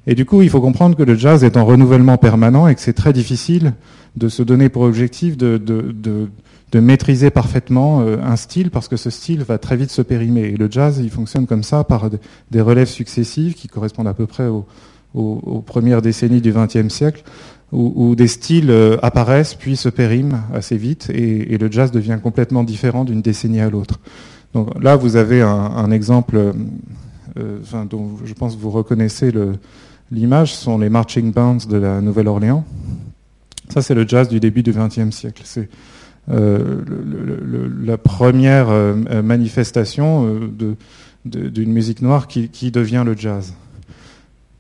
Et 0.07 0.15
du 0.15 0.25
coup, 0.25 0.43
il 0.43 0.51
faut 0.51 0.61
comprendre 0.61 0.97
que 0.97 1.03
le 1.03 1.15
jazz 1.15 1.45
est 1.45 1.57
en 1.57 1.65
renouvellement 1.65 2.19
permanent 2.19 2.67
et 2.67 2.75
que 2.75 2.81
c'est 2.81 2.93
très 2.93 3.13
difficile 3.13 3.75
de 4.17 4.29
se 4.29 4.43
donner 4.43 4.69
pour 4.69 4.83
objectif 4.83 5.37
de, 5.37 6.29
maîtriser 6.75 7.31
parfaitement 7.31 8.01
euh, 8.01 8.17
un 8.23 8.37
style 8.37 8.71
parce 8.71 8.89
que 8.89 8.97
ce 8.97 9.11
style 9.11 9.43
va 9.43 9.59
très 9.59 9.77
vite 9.77 9.91
se 9.91 10.03
périmer. 10.03 10.43
Et 10.43 10.57
le 10.57 10.71
jazz, 10.71 11.01
il 11.03 11.11
fonctionne 11.11 11.47
comme 11.47 11.63
ça 11.63 11.85
par 11.85 12.09
des 12.51 12.61
relèves 12.61 12.89
successives 12.89 13.55
qui 13.55 13.69
correspondent 13.69 14.09
à 14.09 14.15
peu 14.15 14.27
près 14.27 14.47
aux, 14.47 14.65
premières 15.67 16.01
décennies 16.01 16.41
du 16.41 16.53
XXe 16.53 16.89
siècle, 16.89 17.23
où, 17.71 18.15
des 18.15 18.29
styles 18.29 18.71
euh, 18.71 18.97
apparaissent 19.03 19.55
puis 19.55 19.77
se 19.77 19.89
périment 19.89 20.41
assez 20.53 20.77
vite 20.77 21.09
et, 21.11 21.57
le 21.57 21.71
jazz 21.71 21.91
devient 21.91 22.19
complètement 22.23 22.65
différent 22.65 23.05
d'une 23.05 23.23
décennie 23.23 23.61
à 23.61 23.71
l'autre. 23.71 23.99
Donc 24.53 24.83
là, 24.83 24.97
vous 24.97 25.17
avez 25.17 25.41
un, 25.41 25.91
exemple 25.91 26.53
euh, 27.39 27.59
dont 27.89 28.11
je 28.25 28.35
pense 28.35 28.57
que 28.57 28.61
vous 28.61 28.71
reconnaissez 28.71 29.33
l'image, 30.11 30.55
ce 30.55 30.65
sont 30.65 30.77
les 30.77 30.91
marching 30.91 31.33
bands 31.33 31.67
de 31.67 31.79
la 31.79 32.03
Nouvelle-Orléans. 32.03 32.65
Ça, 33.73 33.83
c'est 33.83 33.95
le 33.95 34.07
jazz 34.07 34.29
du 34.29 34.41
début 34.41 34.63
du 34.63 34.73
XXe 34.73 35.11
siècle. 35.11 35.43
C'est 35.45 35.69
la 36.29 37.99
première 37.99 38.69
manifestation 39.23 40.41
d'une 41.25 41.73
musique 41.73 42.03
noire 42.03 42.27
qui 42.29 42.71
devient 42.71 43.03
le 43.05 43.17
jazz 43.17 43.55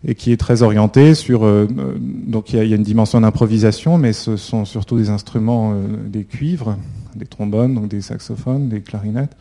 et 0.06 0.14
qui 0.14 0.32
est 0.32 0.36
très 0.36 0.62
orienté 0.62 1.14
sur. 1.14 1.44
Euh, 1.44 1.68
donc 2.00 2.52
il 2.52 2.64
y, 2.64 2.72
a 2.72 2.76
une 2.76 2.82
dimension 2.82 3.20
d'improvisation, 3.20 3.98
mais 3.98 4.12
ce 4.12 4.36
sont 4.36 4.64
surtout 4.64 4.96
des 4.96 5.10
instruments, 5.10 5.72
euh, 5.74 5.86
des 6.06 6.24
cuivres, 6.24 6.76
des 7.14 7.26
trombones, 7.26 7.74
donc 7.74 7.88
des 7.88 8.00
saxophones, 8.00 8.68
des 8.68 8.80
clarinettes, 8.80 9.36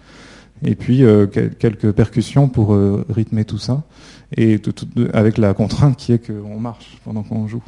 et 0.63 0.75
puis 0.75 1.03
euh, 1.03 1.25
quelques 1.27 1.91
percussions 1.91 2.47
pour 2.47 2.77
rythmer 3.09 3.45
tout 3.45 3.57
ça, 3.57 3.83
et 4.37 4.59
avec 5.13 5.37
la 5.37 5.53
contrainte 5.53 5.97
qui 5.97 6.13
est 6.13 6.19
qu'on 6.19 6.59
marche 6.59 6.97
pendant 7.03 7.23
qu'on 7.23 7.47
joue. 7.47 7.63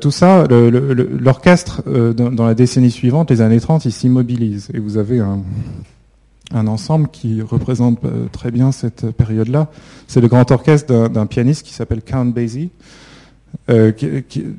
Tout 0.00 0.10
ça, 0.10 0.46
l'orchestre, 0.48 1.82
dans, 1.86 2.30
dans, 2.30 2.46
la 2.46 2.54
décennie 2.54 2.90
suivante, 2.90 3.30
les 3.30 3.40
années 3.40 3.60
30, 3.60 3.84
il 3.84 3.92
s'immobilise. 3.92 4.68
Et 4.74 4.80
vous 4.80 4.98
avez 4.98 5.20
un, 5.20 6.66
ensemble 6.66 7.08
qui 7.08 7.42
représente 7.42 8.04
euh, 8.04 8.26
très 8.32 8.50
bien 8.50 8.72
cette 8.72 9.10
période-là. 9.12 9.68
C'est 10.08 10.20
le 10.20 10.28
grand 10.28 10.50
orchestre 10.50 11.08
d'un 11.08 11.26
pianiste 11.26 11.64
qui 11.64 11.72
s'appelle 11.72 12.02
Count 12.02 12.26
Basie. 12.26 12.70
Euh, 13.68 13.92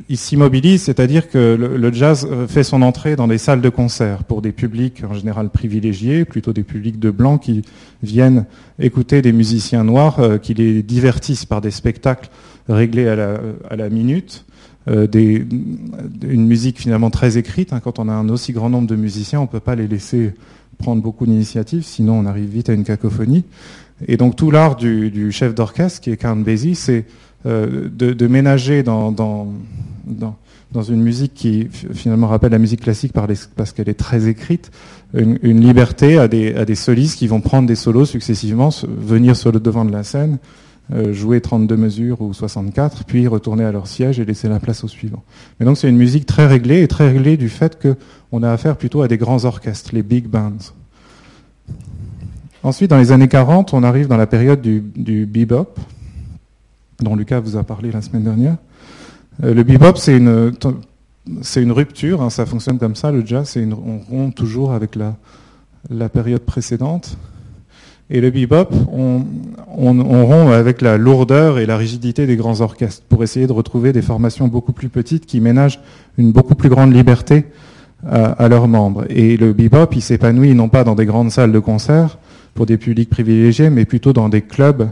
il 0.10 0.18
s'immobilise, 0.18 0.84
c'est-à-dire 0.84 1.30
que 1.30 1.56
le, 1.56 1.94
jazz 1.94 2.28
euh, 2.30 2.48
fait 2.48 2.64
son 2.64 2.82
entrée 2.82 3.16
dans 3.16 3.28
des 3.28 3.38
salles 3.38 3.62
de 3.62 3.70
concert 3.70 4.24
pour 4.24 4.42
des 4.42 4.52
publics 4.52 5.04
en 5.10 5.14
général 5.14 5.50
privilégiés, 5.50 6.26
plutôt 6.26 6.54
des 6.54 6.64
publics 6.64 7.00
de 7.00 7.12
blancs 7.12 7.42
qui 7.42 7.64
viennent 8.04 8.46
écouter 8.80 9.22
des 9.22 9.34
musiciens 9.34 9.84
noirs, 9.84 10.40
qui 10.42 10.54
les 10.54 10.84
divertissent 10.84 11.46
par 11.46 11.62
des 11.62 11.72
spectacles 11.72 12.30
réglés 12.68 13.08
à 13.08 13.76
la 13.76 13.90
minute. 13.90 14.46
Des, 14.88 15.46
une 16.24 16.48
musique 16.48 16.80
finalement 16.80 17.10
très 17.10 17.38
écrite. 17.38 17.72
Hein. 17.72 17.82
quand 17.84 18.00
on 18.00 18.10
a 18.10 18.14
un 18.14 18.30
aussi 18.30 18.52
grand 18.52 18.70
nombre 18.70 18.88
de 18.88 18.96
musiciens, 18.96 19.40
on 19.40 19.44
ne 19.44 19.48
peut 19.48 19.60
pas 19.60 19.76
les 19.76 19.88
laisser 19.88 20.34
prendre 20.82 21.02
beaucoup 21.02 21.26
d'initiatives, 21.26 21.84
sinon 21.84 22.20
on 22.20 22.26
arrive 22.26 22.50
vite 22.50 22.70
à 22.70 22.74
une 22.74 22.84
cacophonie. 22.84 23.44
Et 24.08 24.18
donc 24.18 24.36
tout 24.36 24.52
l'art 24.52 24.76
du, 24.76 25.32
chef 25.32 25.54
d'orchestre, 25.54 26.02
qui 26.02 26.12
est 26.12 26.18
Count 26.18 26.38
Basie, 26.38 26.76
c'est 26.76 27.06
euh, 27.46 27.88
de, 27.90 28.28
ménager 28.28 28.84
dans, 28.84 29.16
une 30.90 31.02
musique 31.02 31.34
qui 31.34 31.68
finalement 31.94 32.28
rappelle 32.28 32.52
la 32.52 32.60
musique 32.60 32.82
classique 32.82 33.14
parce 33.14 33.72
qu'elle 33.72 33.90
est 33.90 34.00
très 34.00 34.28
écrite, 34.28 34.72
une, 35.14 35.62
liberté 35.62 36.18
à 36.18 36.28
des, 36.28 36.76
solistes 36.76 37.18
qui 37.18 37.28
vont 37.28 37.42
prendre 37.42 37.68
des 37.68 37.76
solos 37.76 38.06
successivement, 38.06 38.70
venir 38.88 39.36
sur 39.36 39.52
le 39.52 39.60
devant 39.60 39.86
de 39.86 39.92
la 39.92 40.04
scène, 40.04 40.34
euh, 40.34 40.38
jouer 41.12 41.40
32 41.40 41.78
mesures 41.78 42.22
ou 42.22 42.34
64, 42.34 43.06
puis 43.06 43.28
retourner 43.28 43.64
à 43.64 43.72
leur 43.72 43.88
siège 43.88 44.20
et 44.20 44.26
laisser 44.26 44.50
la 44.50 44.60
place 44.60 44.84
au 44.84 44.88
suivant. 44.88 45.24
Mais 45.60 45.66
donc 45.66 45.78
c'est 45.78 45.88
une 45.90 45.98
musique 45.98 46.26
très 46.26 46.48
réglée 46.48 46.82
et 46.82 46.88
très 46.88 47.10
réglée 47.10 47.38
du 47.38 47.50
fait 47.50 47.82
qu'on 47.82 48.44
a 48.44 48.52
affaire 48.52 48.76
plutôt 48.76 49.02
à 49.02 49.08
des 49.08 49.18
grands 49.18 49.46
orchestres, 49.46 49.92
les 49.94 50.04
big 50.04 50.28
bands. 50.28 50.74
Ensuite, 52.64 52.92
dans 52.92 52.98
les 52.98 53.12
années 53.12 53.28
40, 53.28 53.74
on 53.74 53.82
arrive 53.82 54.08
dans 54.08 54.18
la 54.18 54.28
période 54.28 54.62
du, 54.62 55.26
bebop, 55.26 55.80
dont 57.00 57.16
Lucas 57.16 57.40
vous 57.40 57.58
a 57.58 57.64
parlé 57.64 57.92
la 57.92 58.02
semaine 58.02 58.24
dernière. 58.24 58.58
Euh, 59.44 59.56
le 59.56 59.64
bebop, 59.64 59.96
c'est 59.96 60.16
une, 60.16 60.54
c'est 61.42 61.64
une 61.64 61.72
rupture, 61.72 62.22
hein, 62.22 62.30
ça 62.30 62.46
fonctionne 62.46 62.78
comme 62.78 62.96
ça, 62.96 63.12
le 63.12 63.26
jazz, 63.26 63.56
une, 63.56 63.74
on 63.74 64.00
rompt 64.00 64.36
toujours 64.36 64.74
avec 64.74 64.96
la 65.90 66.10
période 66.10 66.42
précédente. 66.42 67.18
Et 68.14 68.20
le 68.20 68.30
bebop, 68.30 68.68
on, 68.92 69.24
rompt 69.78 70.52
avec 70.52 70.82
la 70.82 70.98
lourdeur 70.98 71.60
et 71.60 71.66
la 71.66 71.78
rigidité 71.78 72.28
des 72.28 72.36
grands 72.36 72.60
orchestres 72.60 73.04
pour 73.08 73.24
essayer 73.24 73.48
de 73.48 73.54
retrouver 73.54 73.94
des 73.94 74.02
formations 74.02 74.50
beaucoup 74.50 74.74
plus 74.74 74.90
petites 74.90 75.26
qui 75.26 75.40
ménagent 75.40 75.80
une 76.18 76.34
beaucoup 76.34 76.56
plus 76.56 76.68
grande 76.68 76.94
liberté 76.94 77.46
à, 78.06 78.50
leurs 78.50 78.68
membres. 78.68 79.06
Et 79.10 79.38
le 79.38 79.54
bebop, 79.54 79.88
il 79.94 80.02
s'épanouit 80.02 80.54
non 80.56 80.68
pas 80.68 80.84
dans 80.84 80.96
des 80.96 81.06
grandes 81.06 81.32
salles 81.32 81.54
de 81.54 81.60
concert 81.60 82.18
pour 82.54 82.66
des 82.66 82.78
publics 82.78 83.10
privilégiés, 83.10 83.70
mais 83.70 83.86
plutôt 83.86 84.12
dans 84.12 84.28
des 84.28 84.42
clubs 84.42 84.90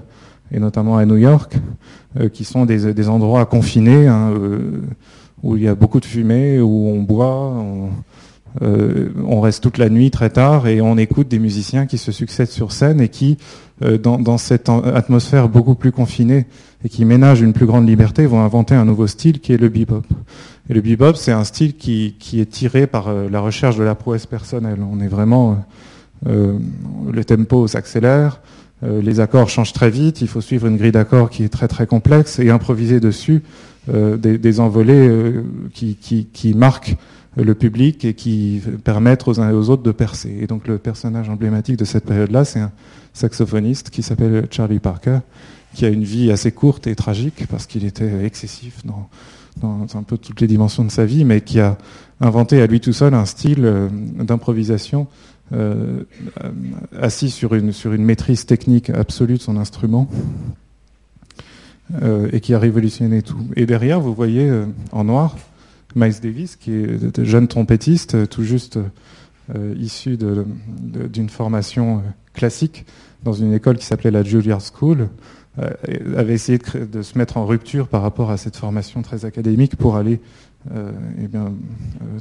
et 0.53 0.59
notamment 0.59 0.97
à 0.97 1.05
New 1.05 1.17
York, 1.17 1.57
qui 2.33 2.45
sont 2.45 2.65
des, 2.65 3.09
endroits 3.09 3.45
confinés 3.45 4.07
hein, 4.07 4.31
où 5.43 5.57
il 5.57 5.63
y 5.63 5.67
a 5.67 5.75
beaucoup 5.75 5.99
de 5.99 6.05
fumée, 6.05 6.59
où 6.61 6.87
on 6.87 7.01
boit, 7.01 7.53
euh, 8.61 9.09
on 9.25 9.41
reste 9.41 9.63
toute 9.63 9.77
la 9.77 9.89
nuit 9.89 10.11
très 10.11 10.29
tard 10.29 10.67
et 10.67 10.81
on 10.81 10.97
écoute 10.97 11.27
des 11.27 11.39
musiciens 11.39 11.85
qui 11.85 11.97
se 11.97 12.11
succèdent 12.11 12.49
sur 12.49 12.71
scène 12.71 12.99
et 12.99 13.09
qui, 13.09 13.37
euh, 13.83 13.97
dans, 13.97 14.37
cette 14.37 14.69
atmosphère 14.69 15.49
beaucoup 15.49 15.75
plus 15.75 15.91
confinée 15.91 16.47
et 16.83 16.89
qui 16.89 17.05
ménagent 17.05 17.41
une 17.41 17.53
plus 17.53 17.65
grande 17.65 17.87
liberté, 17.87 18.25
vont 18.25 18.41
inventer 18.41 18.75
un 18.75 18.85
nouveau 18.85 19.07
style 19.07 19.39
qui 19.39 19.53
est 19.53 19.57
le 19.57 19.69
bebop. 19.69 20.03
Et 20.69 20.73
le 20.73 20.81
bebop, 20.81 21.13
c'est 21.15 21.31
un 21.31 21.43
style 21.43 21.75
qui, 21.75 22.15
est 22.33 22.49
tiré 22.49 22.87
par 22.87 23.07
euh, 23.07 23.29
la 23.29 23.39
recherche 23.39 23.77
de 23.77 23.83
la 23.83 23.95
prouesse 23.95 24.25
personnelle. 24.25 24.79
On 24.91 24.99
est 24.99 25.07
vraiment, 25.07 25.63
le 26.25 27.23
tempo 27.23 27.67
s'accélère, 27.67 28.41
les 28.81 29.19
accords 29.19 29.49
changent 29.49 29.73
très 29.73 29.89
vite, 29.89 30.21
il 30.21 30.27
faut 30.27 30.41
suivre 30.41 30.67
une 30.67 30.77
grille 30.77 30.91
d'accords 30.91 31.29
qui 31.29 31.43
est 31.43 31.49
très 31.49 31.69
très 31.69 31.87
complexe 31.87 32.39
et 32.39 32.49
improviser 32.49 32.99
dessus 32.99 33.41
des, 33.87 34.59
envolées 34.59 35.09
qui, 35.73 35.95
qui 35.95 36.53
marquent 36.53 36.97
le 37.35 37.55
public 37.55 38.05
et 38.05 38.13
qui 38.13 38.61
permettent 38.83 39.27
aux 39.27 39.39
uns 39.39 39.49
et 39.49 39.53
aux 39.53 39.69
autres 39.69 39.83
de 39.83 39.91
percer. 39.91 40.37
Et 40.41 40.47
donc 40.47 40.67
le 40.67 40.77
personnage 40.77 41.29
emblématique 41.29 41.77
de 41.77 41.85
cette 41.85 42.05
période-là, 42.05 42.45
c'est 42.45 42.59
un 42.59 42.71
saxophoniste 43.13 43.89
qui 43.89 44.03
s'appelle 44.03 44.47
Charlie 44.49 44.79
Parker, 44.79 45.19
qui 45.73 45.85
a 45.85 45.89
une 45.89 46.03
vie 46.03 46.31
assez 46.31 46.51
courte 46.51 46.87
et 46.87 46.95
tragique 46.95 47.45
parce 47.47 47.67
qu'il 47.67 47.85
était 47.85 48.25
excessif 48.25 48.83
dans, 48.85 49.09
un 49.61 50.03
peu 50.03 50.17
toutes 50.17 50.41
les 50.41 50.47
dimensions 50.47 50.83
de 50.83 50.91
sa 50.91 51.05
vie, 51.05 51.25
mais 51.25 51.41
qui 51.41 51.59
a 51.59 51.77
inventé 52.21 52.61
à 52.61 52.67
lui 52.67 52.79
tout 52.79 52.93
seul 52.93 53.13
un 53.13 53.25
style 53.25 53.65
euh, 53.65 53.87
d'improvisation 53.91 55.07
euh, 55.53 56.03
assis 56.99 57.29
sur 57.29 57.55
une, 57.55 57.71
sur 57.71 57.93
une 57.93 58.03
maîtrise 58.03 58.45
technique 58.45 58.89
absolue 58.89 59.35
de 59.35 59.41
son 59.41 59.57
instrument. 59.57 60.09
Euh, 62.03 62.29
et 62.31 62.39
qui 62.39 62.53
a 62.53 62.59
révolutionné 62.59 63.23
tout. 63.23 63.47
Et 63.55 63.65
derrière, 63.65 63.99
vous 63.99 64.13
voyez 64.13 64.47
en 64.91 65.05
noir 65.05 65.35
Miles 65.95 66.19
Davis, 66.21 66.55
qui 66.55 66.71
est 66.71 67.23
jeune 67.23 67.47
trompettiste, 67.47 68.29
tout 68.29 68.43
juste 68.43 68.79
euh, 69.55 69.73
issu 69.79 70.15
d'une 70.15 71.29
formation 71.29 71.97
euh, 71.97 72.01
classique 72.33 72.85
dans 73.23 73.33
une 73.33 73.51
école 73.51 73.77
qui 73.77 73.85
s'appelait 73.85 74.11
la 74.11 74.21
Juilliard 74.21 74.61
School, 74.61 75.09
euh, 75.57 75.71
avait 76.15 76.35
essayé 76.35 76.59
de, 76.59 77.01
se 77.01 77.17
mettre 77.17 77.37
en 77.37 77.47
rupture 77.47 77.87
par 77.87 78.03
rapport 78.03 78.29
à 78.29 78.37
cette 78.37 78.55
formation 78.55 79.01
très 79.01 79.25
académique 79.25 79.75
pour 79.75 79.95
aller 79.95 80.19
eh 80.71 81.27
bien, 81.27 81.53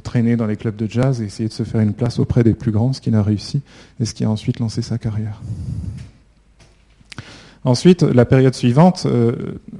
traîner 0.01 0.37
dans 0.37 0.47
les 0.47 0.55
clubs 0.55 0.75
de 0.75 0.89
jazz 0.89 1.21
et 1.21 1.25
essayer 1.25 1.49
de 1.49 1.53
se 1.53 1.63
faire 1.63 1.81
une 1.81 1.93
place 1.93 2.19
auprès 2.19 2.41
des 2.41 2.53
plus 2.53 2.71
grands, 2.71 2.93
ce 2.93 3.01
qui 3.01 3.11
n'a 3.11 3.21
réussi, 3.21 3.61
et 3.99 4.05
ce 4.05 4.13
qui 4.13 4.23
a 4.23 4.29
ensuite 4.29 4.59
lancé 4.59 4.81
sa 4.81 4.97
carrière. 4.97 5.41
Ensuite, 7.65 8.01
la 8.01 8.23
période 8.23 8.55
suivante, 8.55 9.05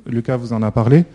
Lucas 0.06 0.36
vous 0.36 0.52
en 0.52 0.62
a 0.62 0.72
parlé, 0.72 1.06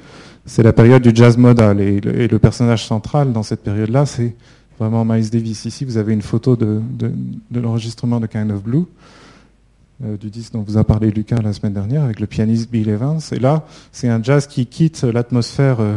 c'est 0.47 0.63
la 0.63 0.73
période 0.73 1.03
du 1.03 1.11
jazz 1.15 1.37
modal. 1.37 1.81
Et 1.81 2.01
le, 2.01 2.39
personnage 2.39 2.87
central 2.87 3.33
dans 3.33 3.43
cette 3.43 3.63
période-là, 3.63 4.07
c'est 4.07 4.35
vraiment 4.79 5.05
Miles 5.05 5.31
Davis. 5.31 5.65
Ici, 5.65 5.85
vous 5.85 5.97
avez 5.97 6.13
une 6.13 6.23
photo 6.23 6.57
de, 6.57 6.81
l'enregistrement 7.53 8.21
de 8.21 8.27
Kind 8.27 8.51
of 8.51 8.63
Blue, 8.63 8.85
euh, 10.05 10.17
du 10.17 10.31
disque 10.31 10.53
dont 10.53 10.63
vous 10.63 10.77
a 10.77 10.85
parlé 10.85 11.11
Lucas 11.11 11.41
la 11.43 11.53
semaine 11.53 11.73
dernière, 11.73 12.03
avec 12.03 12.21
le 12.21 12.27
pianiste 12.27 12.71
Bill 12.71 12.89
Evans. 12.89 13.21
Et 13.33 13.39
là, 13.39 13.65
c'est 13.93 14.09
un 14.09 14.23
jazz 14.23 14.47
qui 14.47 14.67
quitte 14.67 15.05
l'atmosphère 15.05 15.81
euh, 15.81 15.97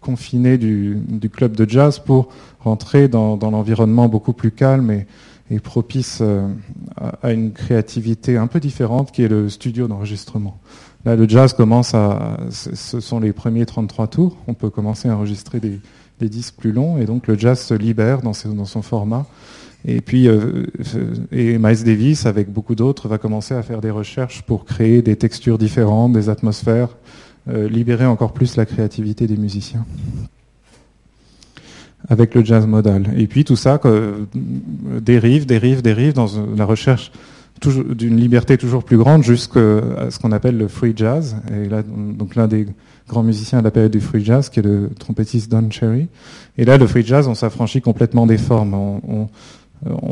confinée 0.00 0.58
du, 0.58 1.00
club 1.32 1.56
de 1.56 1.68
jazz 1.68 1.98
pour 1.98 2.28
rentrer 2.60 3.08
dans, 3.08 3.36
l'environnement 3.36 4.08
beaucoup 4.08 4.32
plus 4.32 4.50
calme 4.50 4.90
et, 4.90 5.06
propice 5.60 6.18
euh, 6.22 6.48
à 7.22 7.32
une 7.32 7.52
créativité 7.52 8.36
un 8.36 8.48
peu 8.48 8.58
différente 8.58 9.12
qui 9.12 9.22
est 9.22 9.28
le 9.28 9.48
studio 9.48 9.86
d'enregistrement. 9.86 10.58
Là, 11.06 11.14
le 11.14 11.28
jazz 11.28 11.52
commence 11.52 11.94
à. 11.94 12.36
Ce 12.50 12.98
sont 12.98 13.20
les 13.20 13.32
premiers 13.32 13.64
33 13.64 14.08
tours. 14.08 14.36
On 14.48 14.54
peut 14.54 14.70
commencer 14.70 15.08
à 15.08 15.14
enregistrer 15.16 15.60
des, 15.60 15.80
disques 16.28 16.56
plus 16.58 16.72
longs. 16.72 16.98
Et 16.98 17.04
donc, 17.04 17.28
le 17.28 17.38
jazz 17.38 17.60
se 17.60 17.74
libère 17.74 18.22
dans, 18.22 18.32
son 18.32 18.82
format. 18.82 19.24
Et 19.84 20.00
puis, 20.00 20.26
euh, 20.26 20.66
et 21.30 21.58
Miles 21.58 21.84
Davis, 21.84 22.26
avec 22.26 22.52
beaucoup 22.52 22.74
d'autres, 22.74 23.06
va 23.06 23.18
commencer 23.18 23.54
à 23.54 23.62
faire 23.62 23.80
des 23.80 23.92
recherches 23.92 24.42
pour 24.42 24.64
créer 24.64 25.00
des 25.00 25.14
textures 25.14 25.58
différentes, 25.58 26.12
des 26.12 26.28
atmosphères, 26.28 26.88
euh, 27.48 27.68
libérer 27.68 28.06
encore 28.06 28.32
plus 28.32 28.56
la 28.56 28.66
créativité 28.66 29.28
des 29.28 29.36
musiciens 29.36 29.86
avec 32.08 32.34
le 32.34 32.44
jazz 32.44 32.66
modal. 32.66 33.12
Et 33.16 33.26
puis 33.26 33.44
tout 33.44 33.56
ça 33.56 33.80
euh, 33.84 34.26
dérive, 35.00 35.46
dérive, 35.46 35.82
dérive 35.82 36.12
dans 36.12 36.26
la 36.56 36.64
recherche 36.64 37.10
d'une 37.62 38.16
liberté 38.16 38.58
toujours 38.58 38.84
plus 38.84 38.98
grande 38.98 39.22
jusqu'à 39.22 40.10
ce 40.10 40.18
qu'on 40.18 40.32
appelle 40.32 40.58
le 40.58 40.68
free 40.68 40.92
jazz. 40.94 41.36
Et 41.52 41.68
là, 41.68 41.82
donc 41.82 42.34
l'un 42.34 42.48
des 42.48 42.66
grands 43.08 43.22
musiciens 43.22 43.60
de 43.60 43.64
la 43.64 43.70
période 43.70 43.92
du 43.92 44.00
free 44.00 44.24
jazz, 44.24 44.48
qui 44.48 44.60
est 44.60 44.62
le 44.62 44.90
trompettiste 44.98 45.50
Don 45.50 45.70
Cherry. 45.70 46.08
Et 46.58 46.64
là, 46.64 46.76
le 46.76 46.86
free 46.86 47.04
jazz, 47.04 47.28
on 47.28 47.34
s'affranchit 47.34 47.80
complètement 47.80 48.26
des 48.26 48.38
formes. 48.38 48.74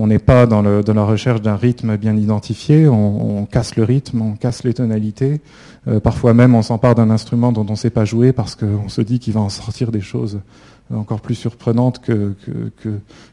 N'est 0.06 0.18
pas 0.18 0.46
dans, 0.46 0.62
la 0.62 1.04
recherche 1.04 1.40
d'un 1.42 1.56
rythme 1.56 1.96
bien 1.96 2.16
identifié, 2.16 2.88
on, 2.88 3.40
on, 3.40 3.46
casse 3.46 3.76
le 3.76 3.84
rythme, 3.84 4.22
on 4.22 4.32
casse 4.32 4.64
les 4.64 4.74
tonalités. 4.74 5.40
Euh, 5.86 6.00
parfois 6.00 6.34
même, 6.34 6.54
on 6.54 6.62
s'empare 6.62 6.94
d'un 6.94 7.10
instrument 7.10 7.52
dont 7.52 7.66
on 7.68 7.72
ne 7.72 7.76
sait 7.76 7.90
pas 7.90 8.04
jouer 8.04 8.32
parce 8.32 8.54
qu'on 8.54 8.88
se 8.88 9.00
dit 9.00 9.18
qu'il 9.18 9.34
va 9.34 9.40
en 9.40 9.48
sortir 9.48 9.90
des 9.90 10.00
choses 10.00 10.40
encore 10.92 11.20
plus 11.20 11.34
surprenantes 11.34 12.00
que, 12.00 12.34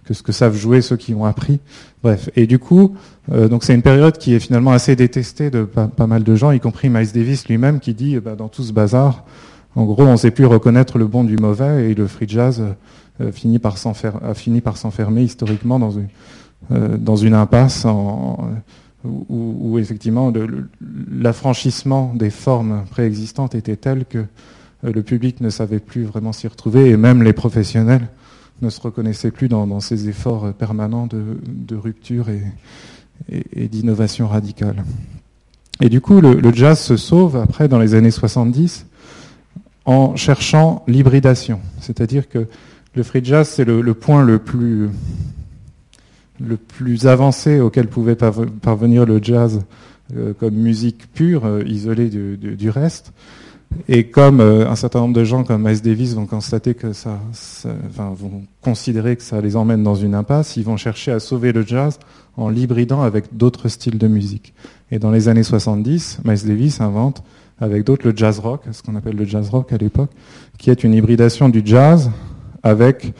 ce 0.09 0.23
que 0.23 0.31
savent 0.31 0.55
jouer 0.55 0.81
ceux 0.81 0.95
qui 0.95 1.13
ont 1.13 1.25
appris. 1.25 1.59
Bref, 2.01 2.29
et 2.35 2.47
du 2.47 2.59
coup, 2.59 2.95
euh, 3.31 3.49
c'est 3.61 3.75
une 3.75 3.81
période 3.81 4.17
qui 4.17 4.33
est 4.33 4.39
finalement 4.39 4.71
assez 4.71 4.95
détestée 4.95 5.49
de 5.49 5.63
pas, 5.63 6.07
mal 6.07 6.23
de 6.23 6.35
gens, 6.35 6.51
y 6.51 6.59
compris 6.59 6.89
Miles 6.89 7.11
Davis 7.11 7.47
lui-même, 7.47 7.79
qui 7.79 7.93
dit 7.93 8.17
bah, 8.19 8.35
dans 8.35 8.47
tout 8.47 8.63
ce 8.63 8.71
bazar, 8.71 9.25
en 9.75 9.85
gros, 9.85 10.03
on 10.03 10.13
ne 10.13 10.17
sait 10.17 10.31
plus 10.31 10.45
reconnaître 10.45 10.97
le 10.97 11.07
bon 11.07 11.23
du 11.23 11.37
mauvais, 11.37 11.91
et 11.91 11.93
le 11.93 12.07
free 12.07 12.27
jazz 12.27 12.61
euh, 12.61 12.73
par 13.61 13.75
a 14.23 14.33
fini 14.33 14.61
par 14.61 14.77
s'enfermer 14.77 15.23
historiquement 15.23 15.79
dans 15.79 15.91
une, 15.91 16.07
euh, 16.71 17.33
impasse 17.33 17.85
où, 19.03 19.77
effectivement 19.79 20.31
l'affranchissement 21.11 22.13
des 22.15 22.29
formes 22.29 22.83
préexistantes 22.89 23.55
était 23.55 23.75
tel 23.75 24.05
que 24.05 24.19
euh, 24.83 24.91
le 24.93 25.03
public 25.03 25.41
ne 25.41 25.49
savait 25.49 25.79
plus 25.79 26.03
vraiment 26.03 26.33
s'y 26.33 26.47
retrouver 26.47 26.89
et 26.89 26.97
même 26.97 27.23
les 27.23 27.33
professionnels 27.33 28.07
ne 28.61 28.69
se 28.69 28.79
reconnaissaient 28.79 29.31
plus 29.31 29.47
dans, 29.47 29.79
ces 29.79 30.07
efforts 30.07 30.53
permanents 30.53 31.07
de, 31.07 31.75
rupture 31.75 32.27
et, 32.29 33.67
d'innovation 33.67 34.27
radicale. 34.27 34.83
Et 35.81 35.89
du 35.89 35.99
coup, 35.99 36.21
le, 36.21 36.53
jazz 36.53 36.79
se 36.79 36.95
sauve 36.95 37.37
après, 37.37 37.67
dans 37.67 37.79
les 37.79 37.95
années 37.95 38.11
70, 38.11 38.85
en 39.85 40.15
cherchant 40.15 40.83
l'hybridation. 40.87 41.59
C'est-à-dire 41.79 42.29
que 42.29 42.47
le 42.93 43.03
free 43.03 43.23
jazz, 43.23 43.47
c'est 43.47 43.65
le, 43.65 43.93
point 43.93 44.23
le 44.23 44.37
plus, 44.39 44.89
avancé 47.05 47.59
auquel 47.59 47.87
pouvait 47.87 48.15
parvenir 48.15 49.05
le 49.05 49.19
jazz 49.21 49.61
euh, 50.17 50.33
comme 50.37 50.55
musique 50.55 51.11
pure, 51.13 51.45
euh, 51.45 51.63
isolée 51.65 52.09
du 52.09 52.69
reste. 52.69 53.13
Et 53.87 54.07
comme 54.07 54.41
euh, 54.41 54.69
un 54.69 54.75
certain 54.75 54.99
nombre 54.99 55.13
de 55.13 55.23
gens 55.23 55.45
comme 55.45 55.65
Miles 55.65 55.81
Davis 55.81 56.13
vont 56.15 56.25
constater 56.25 56.73
que 56.73 56.91
ça, 56.91 57.17
enfin, 57.87 58.13
vont 58.13 58.43
considérer 58.61 59.15
que 59.15 59.23
ça 59.23 59.39
les 59.39 59.55
emmène 59.55 59.83
dans 59.83 59.95
une 59.95 60.13
impasse, 60.13 60.57
ils 60.57 60.65
vont 60.65 60.75
chercher 60.75 61.13
à 61.13 61.21
sauver 61.21 61.53
le 61.53 61.65
jazz 61.65 61.97
en 62.35 62.49
l'hybridant 62.49 63.01
avec 63.01 63.37
d'autres 63.37 63.69
styles 63.69 63.97
de 63.97 64.09
musique. 64.09 64.53
Et 64.91 64.99
dans 64.99 65.11
les 65.11 65.29
années 65.29 65.43
70, 65.43 66.19
Miles 66.25 66.45
Davis 66.45 66.81
invente 66.81 67.23
avec 67.61 67.85
d'autres 67.85 68.05
le 68.05 68.13
jazz 68.13 68.39
rock, 68.39 68.63
ce 68.73 68.83
qu'on 68.83 68.97
appelle 68.97 69.15
le 69.15 69.23
jazz 69.23 69.49
rock 69.49 69.71
à 69.71 69.77
l'époque, 69.77 70.09
qui 70.57 70.69
est 70.69 70.83
une 70.83 70.93
hybridation 70.93 71.47
du 71.47 71.61
jazz 71.63 72.11
avec 72.63 73.13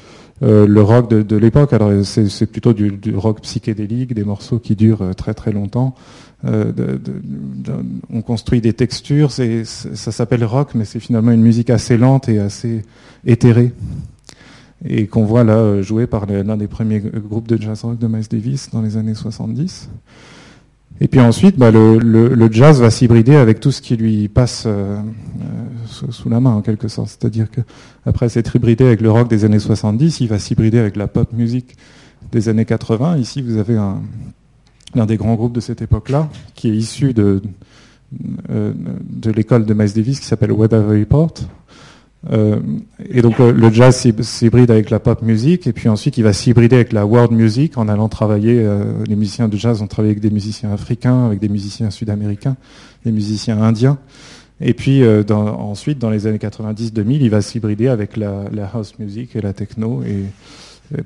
euh, 0.44 0.66
le 0.66 0.82
rock 0.82 1.10
de, 1.10 1.22
de 1.22 1.36
l'époque. 1.36 1.74
Alors 1.74 1.92
c'est 2.04 2.46
plutôt 2.46 2.74
du, 2.74 2.92
du, 2.92 3.16
rock 3.16 3.42
psychédélique, 3.42 4.14
des 4.14 4.24
morceaux 4.24 4.60
qui 4.60 4.76
durent 4.76 5.02
euh, 5.02 5.14
très 5.14 5.34
très 5.34 5.52
longtemps, 5.52 5.96
euh, 6.46 6.72
on 8.12 8.22
construit 8.22 8.62
des 8.62 8.74
textures, 8.74 9.32
ça 9.32 10.12
s'appelle 10.12 10.44
rock, 10.44 10.70
mais 10.74 10.86
c'est 10.86 11.00
finalement 11.00 11.32
une 11.32 11.42
musique 11.42 11.70
assez 11.70 11.98
lente 11.98 12.30
et 12.30 12.40
assez 12.40 12.84
éthérée. 13.26 13.74
Et 14.84 15.06
qu'on 15.06 15.26
voit 15.26 15.44
là 15.44 15.58
euh, 15.58 15.84
joué 15.84 16.08
par 16.08 16.26
l'un 16.26 16.58
des 16.58 16.68
premiers 16.68 17.00
groupes 17.00 17.48
de 17.48 17.62
jazz 17.62 17.84
rock 17.84 18.00
de 18.00 18.08
Miles 18.08 18.28
Davis 18.28 18.72
dans 18.72 18.82
les 18.82 18.98
années 18.98 19.14
70. 19.14 19.90
Et 21.04 21.08
puis 21.08 21.20
ensuite, 21.20 21.58
bah, 21.58 21.72
le, 21.72 22.50
jazz 22.52 22.80
va 22.80 22.92
s'hybrider 22.92 23.36
avec 23.36 23.60
tout 23.60 23.72
ce 23.72 23.82
qui 23.82 23.98
lui 23.98 24.28
passe 24.28 24.66
euh, 24.68 25.02
sous, 25.88 26.30
la 26.30 26.40
main 26.40 26.52
en 26.52 26.62
quelque 26.62 26.88
sorte. 26.88 27.10
C'est-à-dire 27.10 27.50
que 27.50 27.62
après 28.06 28.30
s'être 28.30 28.56
hybridé 28.56 28.86
avec 28.86 29.02
le 29.02 29.10
rock 29.10 29.28
des 29.28 29.44
années 29.44 29.58
70, 29.58 30.22
il 30.22 30.28
va 30.28 30.38
s'hybrider 30.38 30.78
avec 30.78 30.96
la 30.96 31.08
pop 31.08 31.34
music 31.34 31.76
des 32.32 32.50
années 32.50 32.66
80. 32.66 33.18
Ici, 33.18 33.42
vous 33.42 33.58
avez 33.58 33.78
un, 33.78 34.00
l'un 34.94 35.08
des 35.08 35.18
grands 35.18 35.34
groupes 35.34 35.54
de 35.54 35.60
cette 35.60 35.82
époque-là, 35.82 36.30
qui 36.54 36.70
est 36.70 36.76
issu 36.76 37.14
de, 37.16 37.42
euh, 38.52 38.72
de 39.02 39.32
l'école 39.32 39.66
de 39.66 39.74
Miles 39.74 39.94
Davis, 39.94 40.20
qui 40.20 40.28
s'appelle 40.28 40.52
Weather 40.52 40.88
Report, 40.88 41.34
Euh, 42.30 42.60
et 43.10 43.22
donc 43.22 43.40
le, 43.40 43.72
jazz 43.72 44.08
s'hybride 44.22 44.70
avec 44.70 44.90
la 44.92 45.00
pop 45.00 45.22
music, 45.24 45.66
et 45.66 45.74
puis 45.74 45.90
ensuite 45.90 46.18
il 46.18 46.24
va 46.24 46.34
s'hybrider 46.34 46.76
avec 46.76 46.94
la 46.94 47.06
world 47.06 47.32
music 47.32 47.78
en 47.78 47.88
allant 47.88 48.10
travailler. 48.10 48.60
Euh, 48.60 48.84
les 49.08 49.16
musiciens 49.16 49.48
de 49.48 49.58
jazz 49.58 49.82
ont 49.82 49.88
travaillé 49.88 50.12
avec 50.12 50.22
des 50.22 50.30
musiciens 50.30 50.72
africains, 50.72 51.26
avec 51.26 51.40
des 51.40 51.50
musiciens 51.50 51.90
sud-américains, 51.90 52.58
des 53.06 53.12
musiciens 53.12 53.62
indiens. 53.62 53.98
Et 54.60 54.74
puis 54.76 55.02
euh, 55.02 55.24
dans, 55.24 55.60
ensuite, 55.60 55.98
dans 55.98 56.12
les 56.12 56.28
années 56.28 56.38
90-2000, 56.38 57.18
il 57.22 57.30
va 57.32 57.42
s'hybrider 57.42 57.88
avec 57.88 58.16
la, 58.18 58.44
la, 58.52 58.70
house 58.72 58.94
music 59.00 59.36
et 59.36 59.42
la 59.42 59.54
techno. 59.54 60.04
Et, 60.04 60.26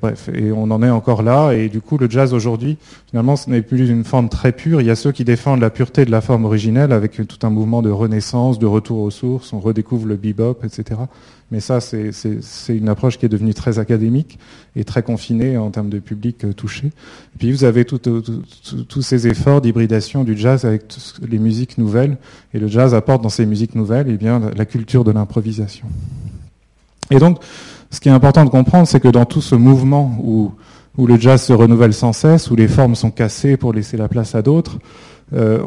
bref, 0.00 0.28
et 0.34 0.52
on 0.52 0.70
en 0.70 0.82
est 0.82 0.90
encore 0.90 1.22
là. 1.22 1.52
Et 1.52 1.68
du 1.68 1.80
coup, 1.80 1.98
le 1.98 2.10
jazz 2.10 2.34
aujourd'hui, 2.34 2.76
finalement, 3.08 3.36
ce 3.36 3.50
n'est 3.50 3.62
plus 3.62 3.88
une 3.88 4.04
forme 4.04 4.28
très 4.28 4.52
pure. 4.52 4.80
Il 4.80 4.86
y 4.86 4.90
a 4.90 4.96
ceux 4.96 5.12
qui 5.12 5.24
défendent 5.24 5.60
la 5.60 5.70
pureté 5.70 6.04
de 6.04 6.10
la 6.10 6.20
forme 6.20 6.44
originelle 6.44 6.92
avec 6.92 7.26
tout 7.26 7.46
un 7.46 7.50
mouvement 7.50 7.82
de 7.82 7.90
renaissance, 7.90 8.58
de 8.58 8.66
retour 8.66 8.98
aux 8.98 9.10
sources. 9.10 9.52
On 9.52 9.60
redécouvre 9.60 10.06
le 10.06 10.16
bebop, 10.16 10.58
etc. 10.64 11.00
Mais 11.52 11.60
ça, 11.60 11.80
c'est 11.80 12.76
une 12.76 12.88
approche 12.88 13.18
qui 13.18 13.26
est 13.26 13.28
devenue 13.28 13.54
très 13.54 13.78
académique 13.78 14.38
et 14.74 14.82
très 14.84 15.04
confinée 15.04 15.56
en 15.56 15.70
termes 15.70 15.90
de 15.90 16.00
public 16.00 16.44
euh, 16.44 16.52
touché. 16.52 16.88
Et 16.88 17.38
puis 17.38 17.52
vous 17.52 17.62
avez 17.62 17.84
tous 17.84 19.02
ces 19.02 19.28
efforts 19.28 19.60
d'hybridation 19.60 20.24
du 20.24 20.36
jazz 20.36 20.64
avec 20.64 20.82
les 21.22 21.38
musiques 21.38 21.78
nouvelles. 21.78 22.16
Et 22.52 22.58
le 22.58 22.66
jazz 22.66 22.94
apporte 22.94 23.22
dans 23.22 23.28
ces 23.28 23.46
musiques 23.46 23.76
nouvelles 23.76 24.08
eh 24.08 24.16
bien, 24.16 24.40
la 24.56 24.64
culture 24.64 25.04
de 25.04 25.12
l'improvisation. 25.12 25.86
Et 27.10 27.18
donc, 27.18 27.38
ce 27.90 28.00
qui 28.00 28.08
est 28.08 28.12
important 28.12 28.44
de 28.44 28.50
comprendre, 28.50 28.86
c'est 28.86 29.00
que 29.00 29.08
dans 29.08 29.24
tout 29.24 29.40
ce 29.40 29.54
mouvement 29.54 30.18
où, 30.22 30.52
où 30.98 31.06
le 31.06 31.18
jazz 31.18 31.42
se 31.42 31.52
renouvelle 31.52 31.94
sans 31.94 32.12
cesse, 32.12 32.50
où 32.50 32.56
les 32.56 32.68
formes 32.68 32.94
sont 32.94 33.10
cassées 33.10 33.56
pour 33.56 33.72
laisser 33.72 33.96
la 33.96 34.08
place 34.08 34.34
à 34.34 34.42
d'autres, 34.42 34.78
euh, 35.34 35.58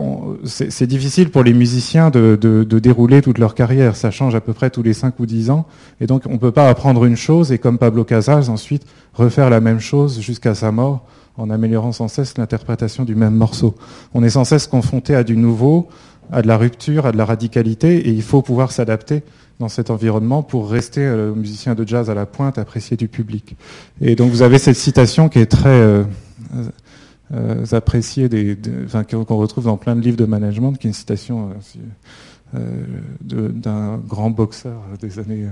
c'est 0.46 0.88
difficile 0.88 1.32
pour 1.32 1.44
les 1.44 1.54
musiciens 1.54 2.10
de, 2.10 2.38
de, 2.40 2.64
de, 2.64 2.80
dérouler 2.80 3.22
toute 3.22 3.38
leur 3.38 3.56
carrière. 3.56 3.98
Ça 3.98 4.10
change 4.10 4.34
à 4.34 4.40
peu 4.40 4.54
près 4.54 4.70
tous 4.70 4.84
les 4.84 4.94
5 4.94 5.20
ou 5.20 5.26
10 5.26 5.50
ans. 5.50 5.66
Et 6.00 6.08
donc, 6.08 6.24
on 6.28 6.34
ne 6.34 6.38
peut 6.38 6.54
pas 6.54 6.70
apprendre 6.70 7.04
une 7.04 7.18
chose 7.18 7.52
et, 7.52 7.58
comme 7.58 7.78
Pablo 7.78 8.06
Casals, 8.06 8.50
ensuite 8.50 8.86
refaire 9.14 9.50
la 9.50 9.60
même 9.60 9.82
chose 9.82 10.22
jusqu'à 10.22 10.56
sa 10.56 10.72
mort 10.72 11.06
en 11.38 11.50
améliorant 11.50 11.92
sans 11.92 12.08
cesse 12.08 12.38
l'interprétation 12.38 13.04
du 13.04 13.16
même 13.16 13.36
morceau. 13.36 13.76
On 14.14 14.24
est 14.24 14.30
sans 14.30 14.44
cesse 14.44 14.68
confronté 14.68 15.16
à 15.16 15.24
du 15.24 15.36
nouveau, 15.36 15.88
à 16.32 16.42
de 16.42 16.48
la 16.48 16.58
rupture, 16.58 17.06
à 17.06 17.12
de 17.12 17.18
la 17.18 17.26
radicalité, 17.26 18.08
et 18.08 18.10
il 18.10 18.22
faut 18.22 18.42
pouvoir 18.42 18.72
s'adapter 18.72 19.24
dans 19.60 19.68
cet 19.68 19.90
environnement 19.90 20.42
pour 20.42 20.70
rester 20.70 21.02
euh, 21.02 21.36
musicien 21.36 21.76
de 21.76 21.86
jazz 21.86 22.10
à 22.10 22.14
la 22.14 22.26
pointe, 22.26 22.58
apprécié 22.58 22.96
du 22.96 23.08
public. 23.10 23.58
Et 24.00 24.16
donc 24.16 24.32
vous 24.32 24.42
avez 24.42 24.58
cette 24.58 24.78
citation 24.78 25.28
qui 25.28 25.40
est 25.40 25.52
très 25.52 25.70
euh, 25.70 26.04
euh, 27.34 27.66
appréciée, 27.74 28.30
qu'on 29.10 29.38
retrouve 29.38 29.66
dans 29.66 29.78
plein 29.78 29.96
de 29.96 30.02
livres 30.02 30.18
de 30.18 30.26
management, 30.26 30.74
qui 30.74 30.88
est 30.88 30.90
une 30.90 30.94
citation 30.94 31.50
d'un 33.22 33.98
grand 33.98 34.30
boxeur 34.30 34.82
des 35.02 35.20
années 35.20 35.48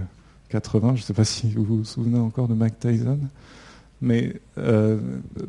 80. 0.50 0.96
Je 0.96 1.02
ne 1.02 1.06
sais 1.06 1.14
pas 1.14 1.26
si 1.26 1.54
vous 1.54 1.64
vous 1.64 1.84
souvenez 1.84 2.18
encore 2.18 2.48
de 2.48 2.54
Mike 2.54 2.80
Tyson. 2.80 3.20
Mais 4.02 4.40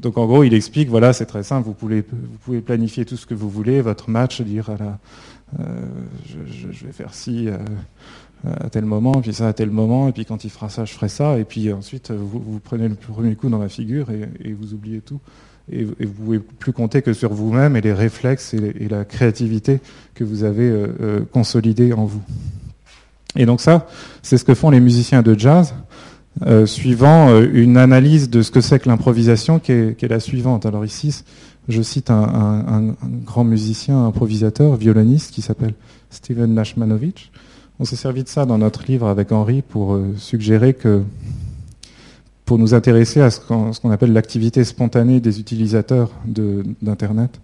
donc 0.00 0.18
en 0.18 0.26
gros, 0.26 0.42
il 0.42 0.52
explique, 0.52 0.88
voilà, 0.88 1.12
c'est 1.12 1.26
très 1.26 1.42
simple, 1.42 1.66
vous 1.66 1.74
pouvez, 1.74 2.00
vous 2.00 2.38
pouvez 2.44 2.60
planifier 2.60 3.04
tout 3.04 3.16
ce 3.16 3.24
que 3.24 3.34
vous 3.34 3.48
voulez, 3.48 3.80
votre 3.80 4.10
match, 4.10 4.42
dire 4.42 4.70
je, 6.26 6.86
vais 6.86 6.92
faire 6.92 7.14
ci, 7.14 7.48
à 8.46 8.70
tel 8.70 8.84
moment, 8.84 9.20
puis 9.20 9.32
ça 9.32 9.48
à 9.48 9.52
tel 9.52 9.70
moment, 9.70 10.08
et 10.08 10.12
puis 10.12 10.24
quand 10.24 10.44
il 10.44 10.50
fera 10.50 10.68
ça, 10.68 10.84
je 10.84 10.92
ferai 10.92 11.08
ça, 11.08 11.38
et 11.38 11.44
puis 11.44 11.72
ensuite 11.72 12.10
vous, 12.12 12.40
vous 12.40 12.60
prenez 12.60 12.88
le 12.88 12.94
premier 12.94 13.34
coup 13.34 13.48
dans 13.48 13.58
la 13.58 13.68
figure 13.68 14.08
et, 14.10 14.52
vous 14.52 14.74
oubliez 14.74 15.00
tout. 15.00 15.20
Et, 15.70 15.80
et, 15.80 16.06
vous 16.06 16.12
pouvez 16.12 16.38
plus 16.38 16.72
compter 16.72 17.02
que 17.02 17.12
sur 17.12 17.32
vous-même 17.32 17.76
et 17.76 17.80
les 17.80 17.92
réflexes 17.92 18.54
et, 18.54 18.88
la 18.88 19.04
créativité 19.04 19.80
que 20.14 20.24
vous 20.24 20.44
avez 20.44 20.68
euh, 20.68 20.86
euh, 21.00 21.20
consolidés 21.32 21.92
en 21.92 22.04
vous. 22.04 22.22
Et 23.36 23.46
donc 23.46 23.60
ça, 23.60 23.86
c'est 24.22 24.38
ce 24.38 24.44
que 24.44 24.54
font 24.54 24.70
les 24.70 24.80
musiciens 24.80 25.22
de 25.22 25.38
jazz, 25.38 25.74
euh, 26.46 26.66
suivant 26.66 27.30
euh, 27.30 27.48
une 27.52 27.76
analyse 27.76 28.30
de 28.30 28.42
ce 28.42 28.50
que 28.50 28.60
c'est 28.60 28.78
que 28.78 28.88
l'improvisation, 28.88 29.58
qui 29.58 29.72
est, 29.72 30.02
la 30.02 30.20
suivante. 30.20 30.66
Alors 30.66 30.84
ici, 30.84 31.24
je 31.68 31.82
cite 31.82 32.10
un, 32.10 32.22
un, 32.22 32.88
un 32.90 32.94
grand 33.24 33.44
musicien, 33.44 34.06
improvisateur, 34.06 34.76
violoniste, 34.76 35.32
qui 35.32 35.42
s'appelle 35.42 35.74
Steven 36.10 36.54
Nashmanovich, 36.54 37.32
on 37.80 37.84
s'est 37.84 37.96
servi 37.96 38.24
de 38.24 38.28
ça 38.28 38.44
dans 38.44 38.58
notre 38.58 38.84
livre 38.86 39.06
avec 39.06 39.32
Henri 39.32 39.62
pour 39.62 39.94
euh, 39.94 40.14
suggérer 40.16 40.74
que, 40.74 41.02
pour 42.44 42.58
nous 42.58 42.74
intéresser 42.74 43.20
à 43.20 43.30
ce 43.30 43.40
qu'on 43.40 43.90
appelle 43.90 44.12
l'activité 44.12 44.64
spontanée 44.64 45.20
des 45.20 45.38
utilisateurs 45.38 46.10
d'Internet. 46.24 47.40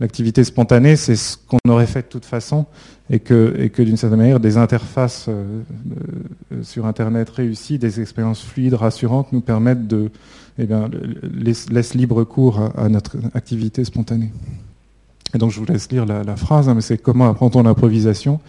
L'activité 0.00 0.42
spontanée, 0.42 0.96
c'est 0.96 1.16
ce 1.16 1.36
qu'on 1.36 1.58
aurait 1.68 1.86
fait 1.86 2.02
de 2.02 2.08
toute 2.08 2.24
façon, 2.24 2.66
et 3.10 3.20
que, 3.20 3.68
d'une 3.78 3.96
certaine 3.96 4.18
manière, 4.18 4.40
des 4.40 4.56
interfaces 4.56 5.26
euh, 5.28 5.60
euh, 6.52 6.62
sur 6.62 6.86
Internet 6.86 7.28
réussies, 7.30 7.78
des 7.78 8.00
expériences 8.00 8.42
fluides, 8.42 8.74
rassurantes, 8.74 9.32
nous 9.32 9.40
permettent 9.40 9.86
de, 9.86 10.10
eh 10.58 10.66
laisse, 11.22 11.94
libre 11.94 12.24
cours 12.24 12.70
à, 12.76 12.88
notre 12.88 13.16
activité 13.34 13.84
spontanée. 13.84 14.32
Et 15.34 15.38
donc, 15.38 15.50
je 15.50 15.60
vous 15.60 15.66
laisse 15.66 15.90
lire 15.90 16.06
la, 16.06 16.24
la 16.24 16.36
phrase, 16.36 16.68
hein, 16.68 16.74
mais 16.74 16.80
c'est 16.80 16.98
comment 16.98 17.28
apprend-on 17.28 17.62
l'improvisation? 17.62 18.40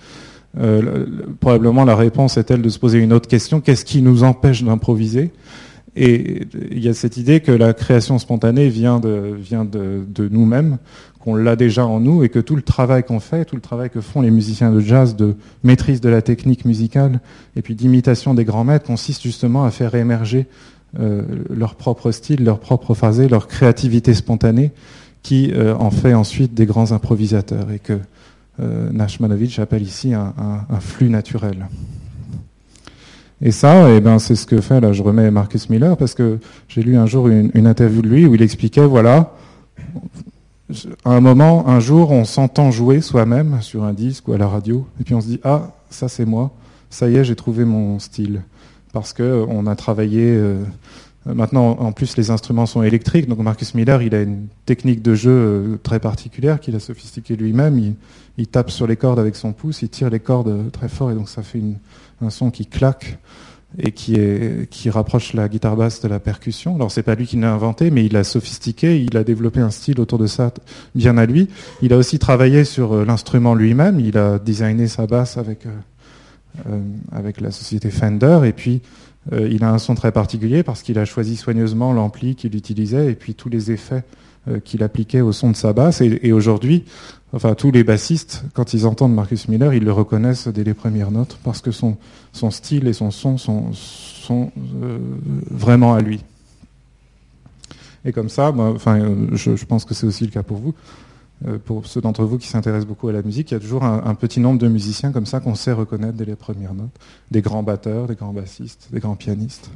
Euh, 0.60 1.06
probablement 1.40 1.86
la 1.86 1.96
réponse 1.96 2.38
est-elle 2.38 2.62
de 2.62 2.70
se 2.70 2.80
poser 2.80 3.00
une 3.00 3.14
autre 3.14 3.28
question, 3.28 3.62
qu'est-ce 3.62 3.86
qui 3.86 4.02
nous 4.02 4.24
empêche 4.24 4.64
d'improviser? 4.64 5.32
Et 5.96 6.42
il 6.72 6.84
y 6.84 6.90
a 6.90 6.94
cette 6.94 7.16
idée 7.18 7.40
que 7.40 7.52
la 7.52 7.74
création 7.74 8.20
spontanée 8.20 8.68
vient 8.68 9.00
de, 9.00 9.38
nous-mêmes, 10.30 10.78
qu'on 11.20 11.36
l'a 11.36 11.56
déjà 11.56 11.86
en 11.86 12.02
nous 12.02 12.24
et 12.24 12.30
que 12.30 12.40
tout 12.40 12.58
le 12.58 12.62
travail 12.62 13.04
qu'on 13.04 13.22
fait, 13.22 13.46
tout 13.46 13.56
le 13.56 13.62
travail 13.62 13.90
que 13.90 14.02
font 14.02 14.22
les 14.22 14.30
musiciens 14.30 14.72
de 14.72 14.82
jazz 14.82 15.16
de 15.16 15.36
maîtrise 15.64 16.02
de 16.02 16.10
la 16.10 16.22
technique 16.22 16.66
musicale 16.66 17.22
et 17.56 17.62
puis 17.62 17.76
d'imitation 17.76 18.34
des 18.34 18.44
grands 18.44 18.66
maîtres 18.66 18.86
consiste 18.86 19.24
justement 19.24 19.64
à 19.64 19.72
faire 19.72 19.96
émerger 19.96 20.48
euh, 21.00 21.24
leur 21.50 21.76
propre 21.76 22.12
style, 22.12 22.44
leur 22.44 22.60
propre 22.60 22.94
phrasé, 22.94 23.30
leur 23.30 23.48
créativité 23.48 24.14
spontanée 24.14 24.72
qui 25.24 25.52
euh, 25.54 25.76
en 25.76 25.92
fait 25.92 26.14
ensuite 26.14 26.54
des 26.54 26.66
grands 26.66 26.92
improvisateurs. 26.92 27.72
Et 27.72 27.80
que 27.80 28.00
euh, 28.60 28.90
Nashmanovich 28.92 29.60
appelle 29.60 29.84
ici 29.84 30.14
un, 30.14 30.34
flux 30.80 31.10
naturel. 31.10 31.68
Et 33.42 33.52
ça, 33.52 33.92
eh 33.92 34.00
ben, 34.00 34.18
c'est 34.18 34.36
ce 34.36 34.46
que 34.46 34.62
fait, 34.62 34.80
là 34.80 34.94
je 34.94 35.04
remets 35.04 35.30
Marcus 35.30 35.70
Miller, 35.70 35.98
parce 35.98 36.14
que 36.14 36.40
j'ai 36.68 36.82
lu 36.82 36.98
un 36.98 37.06
jour 37.06 37.28
une, 37.28 37.52
interview 37.68 38.02
de 38.02 38.08
lui 38.08 38.26
où 38.26 38.36
il 38.36 38.42
expliquait, 38.42 38.86
voilà, 38.86 39.34
à 41.04 41.12
un 41.12 41.22
moment, 41.22 41.68
un 41.68 41.80
jour, 41.80 42.12
on 42.12 42.24
s'entend 42.24 42.72
jouer 42.72 43.02
soi-même 43.02 43.62
sur 43.62 43.84
un 43.84 43.94
disque 43.94 44.28
ou 44.28 44.34
à 44.34 44.38
la 44.38 44.48
radio, 44.48 44.88
et 45.00 45.04
puis 45.04 45.14
on 45.14 45.22
se 45.22 45.28
dit, 45.28 45.40
ah, 45.44 45.72
ça 45.90 46.08
c'est 46.08 46.26
moi, 46.26 46.52
ça 46.90 47.10
y 47.10 47.18
est, 47.18 47.24
j'ai 47.24 47.36
trouvé 47.36 47.66
mon 47.66 48.00
style. 48.00 48.42
Parce 48.94 49.12
que 49.12 49.46
on 49.50 49.68
a 49.68 49.76
travaillé... 49.76 50.24
Euh, 50.24 50.64
Maintenant, 51.26 51.78
en 51.80 51.92
plus, 51.92 52.18
les 52.18 52.30
instruments 52.30 52.68
sont 52.68 52.84
électriques. 52.84 53.28
Donc, 53.28 53.40
Marcus 53.40 53.74
Miller, 53.74 54.02
il 54.04 54.14
a 54.14 54.22
une 54.22 54.48
technique 54.66 55.02
de 55.02 55.16
jeu 55.16 55.32
euh, 55.32 55.78
très 55.82 56.00
particulière 56.00 56.60
qu'il 56.60 56.76
a 56.76 56.80
sophistiquée 56.80 57.36
lui-même. 57.36 57.96
Il, 58.38 58.48
tape 58.48 58.70
sur 58.70 58.86
les 58.86 58.96
cordes 58.96 59.18
avec 59.20 59.36
son 59.36 59.52
pouce, 59.52 59.82
il 59.82 59.90
tire 59.90 60.10
les 60.10 60.20
cordes 60.20 60.72
très 60.72 60.88
fort 60.88 61.10
et 61.10 61.16
donc 61.16 61.30
ça 61.30 61.42
fait 61.42 61.62
un 62.22 62.30
son 62.30 62.52
qui 62.52 62.68
claque 62.68 63.18
et 63.80 63.92
qui, 63.92 64.90
rapproche 64.90 65.34
la 65.34 65.50
guitare 65.50 65.76
basse 65.76 66.02
de 66.02 66.08
la 66.08 66.20
percussion. 66.20 66.76
Alors, 66.76 66.92
c'est 66.92 67.04
pas 67.04 67.16
lui 67.16 67.26
qui 67.26 67.38
l'a 67.38 67.52
inventé, 67.52 67.92
mais 67.92 68.06
il 68.06 68.14
l'a 68.14 68.24
sophistiqué. 68.24 69.02
Il 69.02 69.18
a 69.18 69.24
développé 69.24 69.60
un 69.60 69.72
style 69.72 70.00
autour 70.00 70.20
de 70.20 70.28
ça 70.28 70.54
bien 70.94 71.18
à 71.18 71.26
lui. 71.26 71.50
Il 71.82 71.92
a 71.92 71.98
aussi 71.98 72.20
travaillé 72.20 72.64
sur 72.66 72.94
euh, 72.94 73.06
l'instrument 73.06 73.56
lui-même. 73.56 74.00
Il 74.00 74.18
a 74.18 74.38
designé 74.38 74.88
sa 74.88 75.08
basse 75.08 75.38
avec, 75.38 75.66
euh, 75.66 76.80
avec 77.12 77.42
la 77.42 77.52
société 77.52 77.90
Fender 77.90 78.42
et 78.46 78.54
puis 78.54 78.82
euh, 79.34 79.48
il 79.50 79.64
a 79.64 79.72
un 79.72 79.80
son 79.80 79.96
très 79.96 80.12
particulier 80.12 80.64
parce 80.64 80.82
qu'il 80.84 81.00
a 81.00 81.06
choisi 81.06 81.36
soigneusement 81.36 81.94
l'ampli 81.94 82.36
qu'il 82.36 82.56
utilisait 82.56 83.12
et 83.12 83.16
puis 83.16 83.34
tous 83.34 83.50
les 83.50 83.72
effets 83.72 84.04
euh, 84.48 84.60
qu'il 84.60 84.84
appliquait 84.84 85.22
au 85.22 85.32
son 85.32 85.50
de 85.50 85.56
sa 85.56 85.74
basse. 85.74 86.02
Et, 86.02 86.32
aujourd'hui, 86.32 86.86
enfin 87.34 87.56
tous 87.56 87.72
les 87.72 87.84
bassistes, 87.84 88.44
quand 88.54 88.74
ils 88.74 88.86
entendent 88.86 89.16
Marcus 89.16 89.48
Miller, 89.48 89.74
ils 89.74 89.84
le 89.84 89.92
reconnaissent 89.92 90.48
dès 90.48 90.64
les 90.64 90.76
premières 90.76 91.12
notes 91.12 91.40
parce 91.44 91.62
que 91.62 91.72
son, 91.72 91.98
style 92.52 92.88
et 92.88 92.94
son 92.94 93.12
son 93.12 93.38
sont, 93.38 94.52
euh, 94.84 95.00
vraiment 95.50 95.96
à 95.96 96.02
lui. 96.02 96.24
Et 98.08 98.12
comme 98.12 98.30
ça, 98.30 98.54
enfin, 98.56 99.00
je 99.34 99.66
pense 99.66 99.84
que 99.84 99.96
c'est 99.96 100.06
aussi 100.06 100.26
le 100.26 100.30
cas 100.30 100.44
pour 100.44 100.58
vous. 100.58 100.76
Euh, 101.46 101.58
pour 101.64 101.86
ceux 101.86 102.00
d'entre 102.00 102.24
vous 102.24 102.38
qui 102.38 102.48
s'intéressent 102.48 102.88
beaucoup 102.88 103.10
à 103.10 103.12
la 103.12 103.22
musique, 103.22 103.52
il 103.52 103.56
y 103.56 103.58
a 103.58 103.60
toujours 103.60 103.84
un, 103.84 104.16
petit 104.16 104.40
nombre 104.40 104.60
de 104.60 104.68
musiciens 104.68 105.12
comme 105.12 105.26
ça 105.26 105.42
qu'on 105.42 105.56
sait 105.56 105.74
reconnaître 105.74 106.14
dès 106.14 106.26
les 106.26 106.36
premières 106.36 106.74
notes. 106.74 106.98
Des 107.30 107.42
grands 107.42 107.64
batteurs, 107.64 108.08
des 108.08 108.16
grands 108.16 108.34
bassistes, 108.34 108.88
des 108.92 109.00
grands 109.00 109.16
pianistes. 109.16 109.70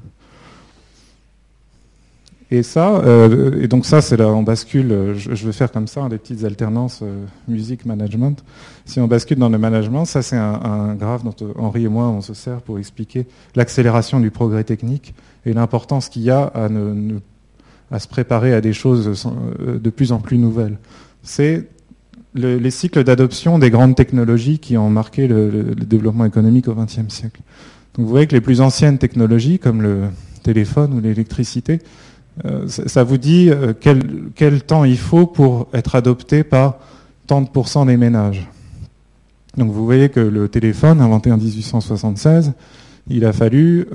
Et 2.51 2.63
ça, 2.63 2.95
euh, 3.01 3.61
et 3.61 3.67
donc 3.67 3.85
ça, 3.85 4.01
c'est 4.01 4.17
là, 4.17 4.27
on 4.29 4.41
bascule. 4.41 4.91
Euh, 4.91 5.15
je, 5.15 5.45
vais 5.45 5.51
faire 5.51 5.71
comme 5.71 5.85
ça 5.85 6.07
des 6.09 6.17
petites 6.17 6.45
alternances 6.45 7.03
musique 7.47 7.85
management. 7.85 8.43
Si 8.85 8.99
on 8.99 9.07
bascule 9.07 9.37
dans 9.37 9.49
le 9.49 9.57
management, 9.57 10.05
ça 10.05 10.21
c'est 10.21 10.37
un, 10.37 10.59
un 10.63 10.95
graphe 10.95 11.23
dont 11.23 11.35
Henri 11.57 11.85
et 11.85 11.89
moi 11.89 12.07
on 12.07 12.21
se 12.21 12.33
sert 12.33 12.61
pour 12.61 12.79
expliquer 12.79 13.27
l'accélération 13.55 14.19
du 14.19 14.31
progrès 14.31 14.63
technique 14.63 15.13
et 15.45 15.53
l'importance 15.53 16.09
qu'il 16.09 16.23
y 16.23 16.31
a 16.31 16.51
à 17.91 17.99
se 17.99 18.07
préparer 18.07 18.53
à 18.53 18.61
des 18.61 18.73
choses 18.73 19.27
de 19.59 19.89
plus 19.89 20.11
en 20.11 20.19
plus 20.19 20.37
nouvelles 20.37 20.77
c'est 21.23 21.67
les 22.35 22.71
cycles 22.71 23.03
d'adoption 23.03 23.59
des 23.59 23.69
grandes 23.69 23.95
technologies 23.95 24.59
qui 24.59 24.77
ont 24.77 24.89
marqué 24.89 25.27
le, 25.27 25.75
développement 25.75 26.25
économique 26.25 26.67
au 26.67 26.75
XXe 26.75 27.09
siècle. 27.09 27.41
vous 27.97 28.07
voyez 28.07 28.27
que 28.27 28.35
les 28.35 28.41
plus 28.41 28.61
anciennes 28.61 28.97
technologies, 28.97 29.59
comme 29.59 29.81
le 29.81 30.03
téléphone 30.43 30.93
ou 30.93 31.01
l'électricité, 31.01 31.79
euh, 32.45 32.67
ça 32.67 33.03
vous 33.03 33.17
dit 33.17 33.49
euh, 33.49 33.73
quel, 33.73 34.61
temps 34.61 34.85
il 34.85 34.97
faut 34.97 35.25
pour 35.25 35.67
être 35.73 35.95
adopté 35.95 36.43
par 36.43 36.77
tant 37.27 37.41
de 37.41 37.49
pourcents 37.49 37.85
des 37.85 37.97
ménages. 37.97 38.47
Donc 39.57 39.71
vous 39.71 39.83
voyez 39.83 40.09
que 40.09 40.19
le 40.19 40.47
téléphone, 40.47 41.01
inventé 41.01 41.31
en 41.31 41.37
1876, 41.37 42.53
il 43.09 43.25
a 43.25 43.33
fallu 43.33 43.87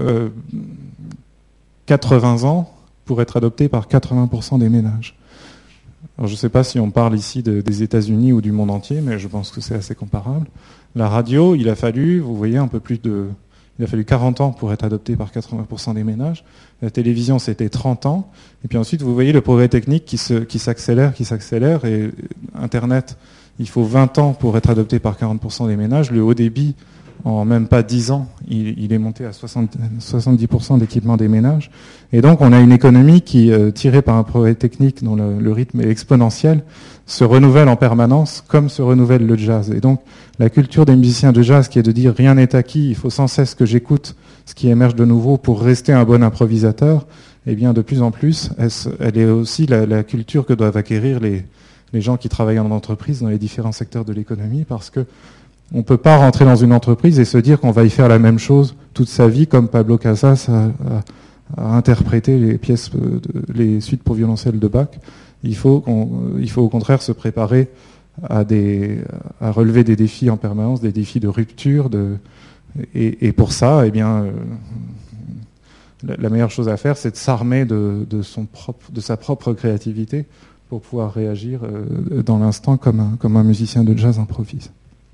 80 1.87 2.45
euh, 2.45 2.47
ans 2.47 2.75
pour 3.05 3.23
être 3.23 3.37
adopté 3.37 3.69
par 3.69 3.87
80% 3.87 4.59
des 4.59 4.69
ménages. 4.69 5.17
Je 6.19 6.31
ne 6.31 6.37
sais 6.37 6.49
pas 6.49 6.65
si 6.65 6.79
on 6.79 6.91
parle 6.91 7.17
ici 7.17 7.43
des 7.43 7.83
États-Unis 7.83 8.33
ou 8.33 8.41
du 8.41 8.53
monde 8.53 8.71
entier, 8.71 9.01
mais 9.01 9.19
je 9.19 9.29
pense 9.29 9.51
que 9.51 9.61
c'est 9.61 9.75
assez 9.75 9.95
comparable. 9.95 10.47
La 10.95 11.09
radio, 11.09 11.55
il 11.55 11.69
a 11.69 11.75
fallu, 11.75 12.21
vous 12.21 12.37
voyez, 12.37 12.57
un 12.57 12.69
peu 12.69 12.81
plus 12.81 13.01
de 13.01 13.29
il 13.79 13.85
a 13.85 13.89
fallu 13.89 14.05
40 14.05 14.41
ans 14.41 14.53
pour 14.53 14.73
être 14.73 14.85
adopté 14.85 15.17
par 15.17 15.33
80% 15.33 15.95
des 15.95 16.05
ménages. 16.05 16.45
La 16.81 16.91
télévision, 16.91 17.41
c'était 17.41 17.69
30 17.69 18.07
ans. 18.07 18.31
Et 18.65 18.69
puis 18.69 18.79
ensuite, 18.79 19.03
vous 19.03 19.15
voyez 19.15 19.33
le 19.33 19.41
progrès 19.41 19.69
technique 19.69 20.05
qui, 20.05 20.17
s'accélère, 20.17 21.13
qui 21.13 21.25
s'accélère. 21.25 21.85
Et 21.85 22.13
Internet, 22.55 23.17
il 23.59 23.69
faut 23.69 23.83
20 23.83 24.19
ans 24.19 24.33
pour 24.33 24.57
être 24.57 24.71
adopté 24.71 25.01
par 25.01 25.19
40% 25.19 25.67
des 25.67 25.77
ménages. 25.77 26.13
Le 26.13 26.23
haut 26.23 26.35
débit, 26.35 26.77
en 27.25 27.45
même 27.47 27.69
pas 27.69 27.83
10 27.83 28.11
ans, 28.11 28.29
il, 28.49 28.93
est 28.93 28.99
monté 28.99 29.25
à 29.25 29.31
70% 29.31 30.79
d'équipement 30.79 31.17
des 31.17 31.27
ménages. 31.27 31.71
Et 32.13 32.21
donc, 32.21 32.43
on 32.43 32.53
a 32.53 32.61
une 32.61 32.73
économie 32.73 33.23
qui, 33.23 33.51
euh, 33.51 33.71
tirée 33.71 34.03
par 34.03 34.17
un 34.17 34.25
progrès 34.25 34.55
technique 34.55 35.03
dont 35.03 35.17
le, 35.17 35.53
rythme 35.53 35.81
est 35.81 35.89
exponentiel, 35.89 36.63
se 37.07 37.25
renouvelle 37.25 37.69
en 37.69 37.77
permanence, 37.77 38.45
comme 38.47 38.69
se 38.69 38.83
renouvelle 38.83 39.27
le 39.27 39.37
jazz. 39.37 39.71
Et 39.71 39.81
donc, 39.81 40.01
la 40.39 40.51
culture 40.51 40.85
des 40.85 40.97
musiciens 40.97 41.33
de 41.33 41.41
jazz, 41.41 41.69
qui 41.69 41.79
est 41.79 41.83
de 41.83 41.93
dire 41.93 42.15
rien 42.15 42.35
n'est 42.35 42.55
acquis, 42.55 42.91
il 42.91 42.95
faut 42.95 43.11
sans 43.11 43.27
cesse 43.27 43.55
que 43.55 43.65
j'écoute 43.65 44.17
ce 44.45 44.55
qui 44.55 44.69
émerge 44.69 44.95
de 44.95 45.07
nouveau 45.07 45.39
pour 45.39 45.63
rester 45.63 45.95
un 45.95 46.05
bon 46.05 46.23
improvisateur, 46.23 47.07
eh 47.47 47.55
bien, 47.55 47.73
de 47.73 47.81
plus 47.81 48.03
en 48.03 48.11
plus, 48.11 48.51
elle, 48.59 49.19
est 49.19 49.25
aussi 49.25 49.67
la, 49.67 50.03
culture 50.03 50.45
que 50.45 50.53
doivent 50.53 50.77
acquérir 50.77 51.21
les, 51.21 51.45
les 51.95 52.01
gens 52.03 52.19
qui 52.19 52.29
travaillent 52.29 52.59
en 52.59 52.71
entreprise 52.71 53.23
dans 53.23 53.29
les 53.29 53.39
différents 53.39 53.73
secteurs 53.73 54.05
de 54.05 54.13
l'économie, 54.13 54.65
parce 54.65 54.91
que 54.91 55.07
on 55.73 55.79
ne 55.79 55.83
peut 55.83 55.97
pas 55.97 56.17
rentrer 56.17 56.45
dans 56.45 56.57
une 56.57 56.73
entreprise 56.73 57.19
et 57.19 57.25
se 57.25 57.39
dire 57.39 57.61
qu'on 57.61 57.71
va 57.71 57.85
y 57.85 57.91
faire 57.91 58.09
la 58.09 58.19
même 58.19 58.39
chose 58.39 58.77
toute 58.93 59.09
sa 59.09 59.29
vie, 59.29 59.47
comme 59.47 59.69
Pablo 59.69 59.99
Casas 59.99 60.49
a, 60.49 61.03
interprété 61.57 62.39
les 62.39 62.59
pièces, 62.59 62.91
les 63.53 63.81
suites 63.81 64.03
pour 64.03 64.15
violoncelle 64.15 64.59
de 64.59 64.69
Bach. 64.69 64.89
Il 65.43 65.57
faut, 65.57 65.85
faut 66.49 66.63
au 66.63 66.69
contraire 66.69 67.03
se 67.03 67.13
préparer 67.13 67.69
à, 68.23 68.45
relever 69.51 69.85
des 69.85 69.97
défis 69.97 70.31
en 70.31 70.37
permanence, 70.37 70.81
des 70.81 70.93
défis 70.93 71.21
de 71.21 71.29
rupture. 71.29 71.91
Et, 72.95 73.33
pour 73.33 73.53
ça, 73.53 73.87
eh 73.87 73.91
bien, 73.91 74.25
euh, 74.25 74.31
la, 76.19 76.31
meilleure 76.31 76.51
chose 76.51 76.69
à 76.69 76.77
faire, 76.77 76.97
c'est 76.97 77.11
de 77.11 77.17
s'armer 77.17 77.65
de, 77.67 78.07
sa 78.99 79.17
propre 79.17 79.53
créativité 79.53 80.25
pour 80.69 80.81
pouvoir 80.81 81.13
réagir 81.13 81.61
euh, 81.63 82.23
dans 82.23 82.39
l'instant 82.39 82.79
comme 82.79 83.17
comme 83.19 83.37
un 83.37 83.45
musicien 83.45 83.85
de 83.85 83.97
jazz 83.97 84.19
improvise. 84.19 84.71